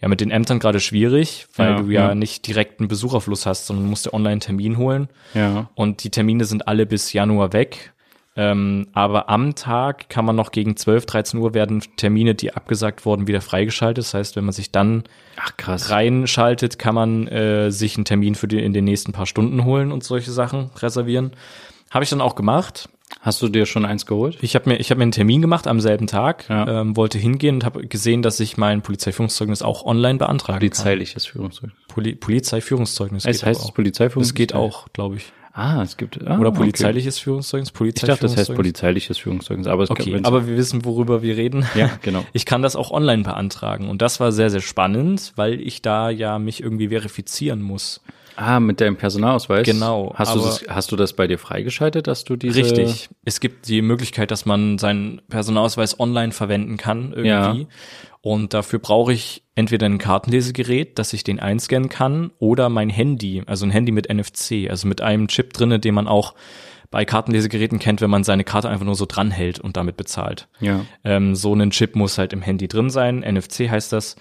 ja, 0.01 0.07
mit 0.09 0.21
den 0.21 0.29
Ämtern 0.29 0.59
gerade 0.59 0.79
schwierig, 0.79 1.47
weil 1.55 1.69
Ja, 1.71 1.77
du 1.81 1.89
ja, 1.89 2.07
ja. 2.09 2.15
nicht 2.15 2.45
direkt 2.47 2.79
einen 2.79 2.87
Besucherfluss 2.89 3.45
hast, 3.45 3.65
sondern 3.65 3.87
musst 3.87 4.05
dir 4.05 4.13
online 4.13 4.33
einen 4.33 4.41
Termin 4.41 4.77
holen. 4.77 5.07
Ja. 5.33 5.69
Und 5.75 6.03
die 6.03 6.09
Termine 6.11 6.45
sind 6.45 6.67
alle 6.67 6.85
bis 6.85 7.13
Januar 7.13 7.53
weg. 7.53 7.93
Ähm, 8.37 8.87
aber 8.93 9.29
am 9.29 9.55
Tag 9.55 10.09
kann 10.09 10.25
man 10.25 10.35
noch 10.35 10.51
gegen 10.51 10.75
12, 10.75 11.05
13 11.05 11.39
Uhr 11.39 11.53
werden 11.53 11.81
Termine, 11.95 12.35
die 12.35 12.53
abgesagt 12.53 13.05
wurden, 13.05 13.27
wieder 13.27 13.39
freigeschaltet. 13.41 14.03
Das 14.03 14.13
heißt, 14.13 14.35
wenn 14.35 14.43
man 14.43 14.51
sich 14.53 14.71
dann 14.71 15.03
Ach, 15.37 15.55
krass. 15.55 15.89
reinschaltet, 15.89 16.77
kann 16.77 16.95
man 16.95 17.27
äh, 17.27 17.71
sich 17.71 17.95
einen 17.95 18.03
Termin 18.05 18.35
für 18.35 18.47
die, 18.49 18.61
in 18.61 18.73
den 18.73 18.83
nächsten 18.83 19.13
paar 19.13 19.25
Stunden 19.25 19.63
holen 19.63 19.91
und 19.93 20.03
solche 20.03 20.31
Sachen 20.31 20.69
reservieren. 20.79 21.31
Habe 21.91 22.03
ich 22.03 22.09
dann 22.09 22.19
auch 22.21 22.35
gemacht. 22.35 22.89
Hast 23.21 23.41
du 23.41 23.47
dir 23.49 23.65
schon 23.65 23.85
eins 23.85 24.05
geholt? 24.05 24.37
Ich 24.41 24.55
habe 24.55 24.67
mir, 24.69 24.77
ich 24.77 24.91
hab 24.91 24.97
mir 24.97 25.03
einen 25.03 25.11
Termin 25.11 25.41
gemacht 25.41 25.67
am 25.67 25.79
selben 25.79 26.07
Tag, 26.07 26.45
Ja. 26.49 26.81
ähm, 26.81 26.97
wollte 26.97 27.17
hingehen 27.17 27.55
und 27.55 27.63
habe 27.63 27.87
gesehen, 27.87 28.21
dass 28.21 28.39
ich 28.39 28.57
mein 28.57 28.81
Polizeiführungszeugnis 28.81 29.61
auch 29.61 29.85
online 29.85 30.17
beantragen 30.17 30.59
Polizeiliches 30.59 31.25
Führungszeugnis. 31.27 31.77
kann. 31.87 31.95
Poli 31.95 32.15
Polizeiführungszeugnis. 32.15 33.25
Es 33.25 33.43
heißt 33.45 33.61
es 33.61 33.67
auch. 33.67 33.73
Polizeiführungszeugnis? 33.73 34.27
Das 34.29 34.35
geht 34.35 34.53
auch, 34.53 34.87
glaube 34.91 35.17
ich. 35.17 35.31
Ah, 35.57 35.81
es 35.83 35.95
gibt. 35.95 36.19
Ah, 36.27 36.37
Oder 36.37 36.49
okay. 36.49 36.57
polizeiliches 36.57 37.17
Führungszeugnis, 37.17 37.71
Ich 37.95 38.01
dachte, 38.01 38.23
das 38.23 38.35
heißt 38.35 38.53
polizeiliches 38.55 39.17
Führungszeugnis. 39.17 39.67
Aber 39.67 39.83
es 39.83 39.89
Okay, 39.89 40.11
wenn's- 40.11 40.27
aber 40.27 40.47
wir 40.47 40.57
wissen, 40.57 40.83
worüber 40.83 41.21
wir 41.21 41.37
reden. 41.37 41.65
Ja, 41.75 41.89
genau. 42.01 42.25
Ich 42.33 42.45
kann 42.45 42.61
das 42.61 42.75
auch 42.75 42.91
online 42.91 43.23
beantragen 43.23 43.87
und 43.87 44.01
das 44.01 44.19
war 44.19 44.33
sehr, 44.33 44.49
sehr 44.49 44.59
spannend, 44.59 45.31
weil 45.37 45.61
ich 45.61 45.81
da 45.81 46.09
ja 46.09 46.39
mich 46.39 46.61
irgendwie 46.61 46.89
verifizieren 46.89 47.61
muss. 47.61 48.01
Ah, 48.35 48.59
mit 48.59 48.81
deinem 48.81 48.97
Personalausweis? 48.97 49.65
Genau, 49.65 50.13
Hast 50.15 50.35
du, 50.35 50.39
das, 50.39 50.65
hast 50.67 50.91
du 50.91 50.95
das 50.95 51.13
bei 51.13 51.27
dir 51.27 51.37
freigeschaltet, 51.37 52.07
dass 52.07 52.23
du 52.23 52.35
diese... 52.35 52.59
Richtig. 52.59 53.09
Es 53.23 53.39
gibt 53.39 53.67
die 53.67 53.81
Möglichkeit, 53.81 54.31
dass 54.31 54.45
man 54.45 54.77
seinen 54.77 55.21
Personalausweis 55.29 55.99
online 55.99 56.31
verwenden 56.31 56.77
kann 56.77 57.13
irgendwie. 57.13 57.61
Ja. 57.61 57.67
Und 58.21 58.53
dafür 58.53 58.79
brauche 58.79 59.13
ich 59.13 59.43
entweder 59.53 59.85
ein 59.85 59.99
Kartenlesegerät, 59.99 60.97
dass 60.97 61.13
ich 61.13 61.23
den 61.23 61.39
einscannen 61.39 61.89
kann, 61.89 62.31
oder 62.39 62.69
mein 62.69 62.89
Handy, 62.89 63.43
also 63.45 63.65
ein 63.65 63.71
Handy 63.71 63.91
mit 63.91 64.11
NFC, 64.11 64.67
also 64.69 64.87
mit 64.87 65.01
einem 65.01 65.27
Chip 65.27 65.53
drinne, 65.53 65.79
den 65.79 65.93
man 65.93 66.07
auch 66.07 66.33
bei 66.91 67.05
Kartenlesegeräten 67.05 67.77
kennt, 67.77 68.01
wenn 68.01 68.09
man 68.09 68.23
seine 68.23 68.43
Karte 68.43 68.69
einfach 68.69 68.85
nur 68.85 68.95
so 68.95 69.05
dranhält 69.05 69.59
und 69.59 69.77
damit 69.77 69.97
bezahlt. 69.97 70.47
Ja. 70.59 70.85
Ähm, 71.03 71.35
so 71.35 71.53
ein 71.53 71.69
Chip 71.71 71.95
muss 71.95 72.17
halt 72.17 72.33
im 72.33 72.41
Handy 72.41 72.67
drin 72.67 72.89
sein, 72.89 73.19
NFC 73.19 73.69
heißt 73.69 73.93
das. 73.93 74.15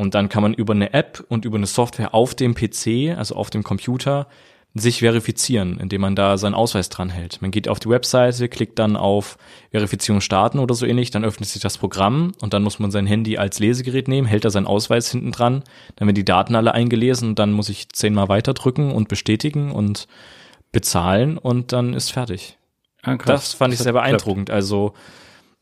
Und 0.00 0.14
dann 0.14 0.30
kann 0.30 0.42
man 0.42 0.54
über 0.54 0.72
eine 0.72 0.94
App 0.94 1.22
und 1.28 1.44
über 1.44 1.58
eine 1.58 1.66
Software 1.66 2.14
auf 2.14 2.34
dem 2.34 2.54
PC, 2.54 3.14
also 3.18 3.34
auf 3.36 3.50
dem 3.50 3.62
Computer, 3.62 4.28
sich 4.72 5.00
verifizieren, 5.00 5.78
indem 5.78 6.00
man 6.00 6.16
da 6.16 6.38
seinen 6.38 6.54
Ausweis 6.54 6.88
dran 6.88 7.10
hält. 7.10 7.42
Man 7.42 7.50
geht 7.50 7.68
auf 7.68 7.80
die 7.80 7.90
Webseite, 7.90 8.48
klickt 8.48 8.78
dann 8.78 8.96
auf 8.96 9.36
Verifizierung 9.72 10.22
starten 10.22 10.58
oder 10.58 10.74
so 10.74 10.86
ähnlich, 10.86 11.10
dann 11.10 11.22
öffnet 11.22 11.50
sich 11.50 11.60
das 11.60 11.76
Programm 11.76 12.32
und 12.40 12.54
dann 12.54 12.62
muss 12.62 12.78
man 12.78 12.90
sein 12.90 13.06
Handy 13.06 13.36
als 13.36 13.58
Lesegerät 13.58 14.08
nehmen, 14.08 14.26
hält 14.26 14.46
da 14.46 14.48
seinen 14.48 14.66
Ausweis 14.66 15.10
hinten 15.10 15.32
dran, 15.32 15.64
dann 15.96 16.08
werden 16.08 16.14
die 16.14 16.24
Daten 16.24 16.54
alle 16.54 16.72
eingelesen 16.72 17.28
und 17.28 17.38
dann 17.38 17.52
muss 17.52 17.68
ich 17.68 17.90
zehnmal 17.90 18.30
weiter 18.30 18.54
drücken 18.54 18.92
und 18.92 19.08
bestätigen 19.08 19.70
und 19.70 20.08
bezahlen 20.72 21.36
und 21.36 21.72
dann 21.72 21.92
ist 21.92 22.10
fertig. 22.10 22.56
Ah. 23.02 23.16
Das 23.16 23.52
fand 23.52 23.74
ich 23.74 23.80
sehr 23.80 23.92
beeindruckend. 23.92 24.48
Also, 24.48 24.94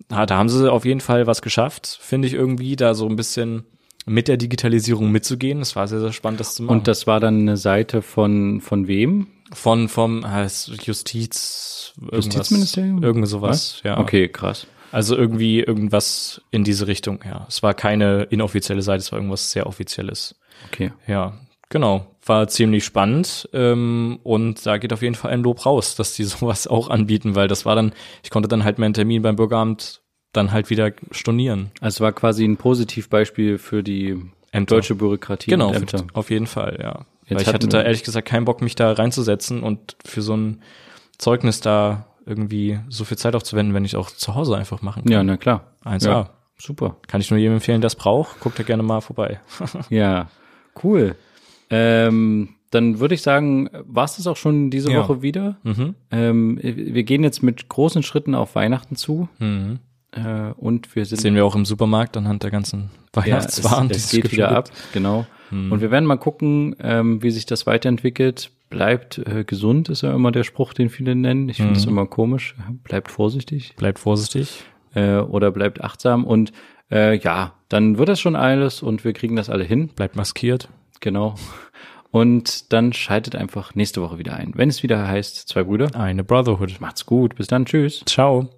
da 0.09 0.29
haben 0.29 0.49
sie 0.49 0.71
auf 0.71 0.85
jeden 0.85 1.01
Fall 1.01 1.27
was 1.27 1.43
geschafft, 1.43 1.99
finde 2.01 2.29
ich 2.29 2.35
irgendwie, 2.35 2.77
da 2.77 2.95
so 2.95 3.09
ein 3.09 3.17
bisschen 3.17 3.65
mit 4.07 4.29
der 4.29 4.37
Digitalisierung 4.37 5.11
mitzugehen. 5.11 5.61
Es 5.61 5.77
war 5.77 5.89
sehr, 5.89 6.01
sehr 6.01 6.13
spannend, 6.13 6.41
das 6.41 6.55
zu 6.55 6.63
machen. 6.63 6.79
Und 6.79 6.89
das 6.89 7.07
war 7.07 7.21
dann 7.21 7.41
eine 7.41 7.57
Seite 7.57 8.03
von, 8.03 8.61
von 8.61 8.89
wem? 8.89 9.27
von 9.53 9.89
vom 9.89 10.29
heißt 10.29 10.83
Justiz 10.87 11.93
irgendwas, 11.97 12.25
Justizministerium? 12.27 13.03
Irgendwie 13.03 13.27
sowas, 13.27 13.81
ja. 13.85 13.99
Okay, 13.99 14.29
krass. 14.29 14.67
Also 14.91 15.17
irgendwie 15.17 15.61
irgendwas 15.61 16.41
in 16.51 16.65
diese 16.65 16.87
Richtung, 16.87 17.21
ja. 17.25 17.47
Es 17.49 17.63
war 17.63 17.75
keine 17.75 18.25
inoffizielle 18.25 18.83
Seite, 18.83 19.01
es 19.01 19.13
war 19.13 19.19
irgendwas 19.19 19.51
sehr 19.51 19.67
offizielles. 19.67 20.35
Okay. 20.69 20.93
Ja, 21.07 21.35
genau. 21.69 22.07
War 22.25 22.49
ziemlich 22.49 22.85
spannend. 22.85 23.49
Ähm, 23.53 24.19
und 24.23 24.65
da 24.65 24.79
geht 24.79 24.93
auf 24.93 25.03
jeden 25.03 25.15
Fall 25.15 25.31
ein 25.31 25.43
Lob 25.43 25.65
raus, 25.65 25.95
dass 25.95 26.15
die 26.15 26.25
sowas 26.25 26.67
auch 26.67 26.89
anbieten, 26.89 27.35
weil 27.35 27.49
das 27.49 27.65
war 27.65 27.75
dann, 27.75 27.93
ich 28.23 28.31
konnte 28.31 28.49
dann 28.49 28.65
halt 28.65 28.79
meinen 28.79 28.95
Termin 28.95 29.23
beim 29.23 29.37
Bürgeramt 29.37 30.03
dann 30.39 30.53
halt 30.53 30.71
wieder 30.71 30.93
stornieren. 31.11 31.71
Also 31.81 31.97
es 31.97 32.01
war 32.01 32.13
quasi 32.13 32.45
ein 32.45 32.57
Positivbeispiel 32.57 33.59
für 33.59 33.83
die 33.83 34.17
Ämter. 34.53 34.77
deutsche 34.77 34.95
Bürokratie 34.95 35.51
Genau, 35.51 35.73
Ämter. 35.73 36.05
auf 36.15 36.31
jeden 36.31 36.47
Fall, 36.47 36.79
ja. 36.81 37.05
Jetzt 37.27 37.35
Weil 37.35 37.43
ich 37.43 37.53
hatte 37.55 37.69
da 37.69 37.83
ehrlich 37.83 38.03
gesagt 38.05 38.27
keinen 38.27 38.47
Bock, 38.47 38.63
mich 38.63 38.75
da 38.75 38.91
reinzusetzen 38.93 39.63
und 39.63 39.97
für 40.05 40.23
so 40.23 40.35
ein 40.35 40.63
Zeugnis 41.19 41.61
da 41.61 42.07
irgendwie 42.25 42.79
so 42.89 43.05
viel 43.05 43.19
Zeit 43.19 43.35
aufzuwenden, 43.35 43.75
wenn 43.75 43.85
ich 43.85 43.97
auch 43.97 44.11
zu 44.11 44.35
Hause 44.35 44.57
einfach 44.57 44.81
machen 44.81 45.03
kann. 45.05 45.13
Ja, 45.13 45.23
na 45.23 45.37
klar. 45.37 45.73
1A. 45.85 46.07
Ja, 46.07 46.31
super. 46.59 46.97
Kann 47.07 47.21
ich 47.21 47.31
nur 47.31 47.39
jedem 47.39 47.55
empfehlen, 47.55 47.81
der 47.83 47.89
es 47.89 47.97
braucht. 47.97 48.41
Guckt 48.41 48.59
da 48.59 48.63
gerne 48.63 48.83
mal 48.83 49.01
vorbei. 49.03 49.41
Ja, 49.91 50.29
cool. 50.83 51.17
Ähm, 51.71 52.51
dann 52.71 53.01
würde 53.01 53.15
ich 53.15 53.23
sagen, 53.23 53.69
war 53.87 54.05
es 54.05 54.17
das 54.17 54.27
auch 54.27 54.37
schon 54.37 54.71
diese 54.71 54.91
Ja. 54.93 54.99
Woche 55.01 55.23
wieder. 55.23 55.57
mhm. 55.63 55.95
Ähm, 56.11 56.59
wir 56.63 57.03
gehen 57.03 57.23
jetzt 57.25 57.43
mit 57.43 57.69
großen 57.69 58.03
Schritten 58.03 58.35
auf 58.35 58.55
Weihnachten 58.55 58.97
zu 58.97 59.29
Mhm. 59.39 59.79
Äh, 60.13 60.53
und 60.57 60.95
wir 60.95 61.05
sind 61.05 61.19
Das 61.19 61.23
sehen 61.23 61.35
wir 61.35 61.45
auch 61.45 61.55
im 61.55 61.65
Supermarkt 61.65 62.17
anhand 62.17 62.43
der 62.43 62.51
ganzen 62.51 62.91
ja, 63.15 63.23
Weihnachtswaren. 63.23 63.91
es, 63.91 64.09
die 64.09 64.19
es 64.19 64.23
geht 64.23 64.33
wieder 64.33 64.51
ab, 64.53 64.71
genau. 64.93 65.27
Und 65.51 65.81
wir 65.81 65.91
werden 65.91 66.05
mal 66.05 66.19
gucken, 66.19 66.77
ähm, 66.81 67.23
wie 67.23 67.31
sich 67.31 67.47
das 67.47 67.67
weiterentwickelt. 67.67 68.51
Bleibt 68.69 69.17
äh, 69.17 69.45
gesund 69.45 69.89
ist 69.89 70.03
ja 70.03 70.15
immer 70.15 70.31
der 70.31 70.45
Spruch, 70.45 70.75
den 70.75 70.91
viele 70.91 71.15
nennen. 71.15 71.49
Ich 71.49 71.57
finde 71.57 71.73
das 71.73 71.87
immer 71.87 72.05
komisch. 72.05 72.55
Bleibt 72.85 73.11
vorsichtig 73.11 73.75
Bleibt 73.77 73.99
vorsichtig. 73.99 74.65
äh, 74.95 75.17
oder 75.17 75.51
bleibt 75.51 75.83
achtsam 75.83 76.27
und 76.27 76.53
äh, 76.91 77.17
ja, 77.17 77.55
dann 77.71 77.97
wird 77.97 78.11
das 78.11 78.21
schon 78.21 78.37
alles 78.37 78.83
und 78.83 79.05
wir 79.05 79.15
kriegen 79.15 79.37
das 79.37 79.49
alle 79.49 79.65
hin. 79.65 79.89
Bleibt 79.89 80.17
maskiert. 80.17 80.69
Genau. 81.01 81.35
Und 82.11 82.73
dann 82.73 82.93
schaltet 82.93 83.35
einfach 83.35 83.75
nächste 83.75 84.03
Woche 84.03 84.19
wieder 84.19 84.35
ein, 84.35 84.53
wenn 84.55 84.69
es 84.69 84.83
wieder 84.83 85.07
heißt, 85.09 85.49
zwei 85.49 85.63
Brüder. 85.63 85.95
Eine 85.95 86.25
Brotherhood. 86.25 86.79
Macht's 86.81 87.07
gut, 87.07 87.37
bis 87.37 87.47
dann, 87.47 87.65
tschüss. 87.65 88.03
Ciao. 88.07 88.51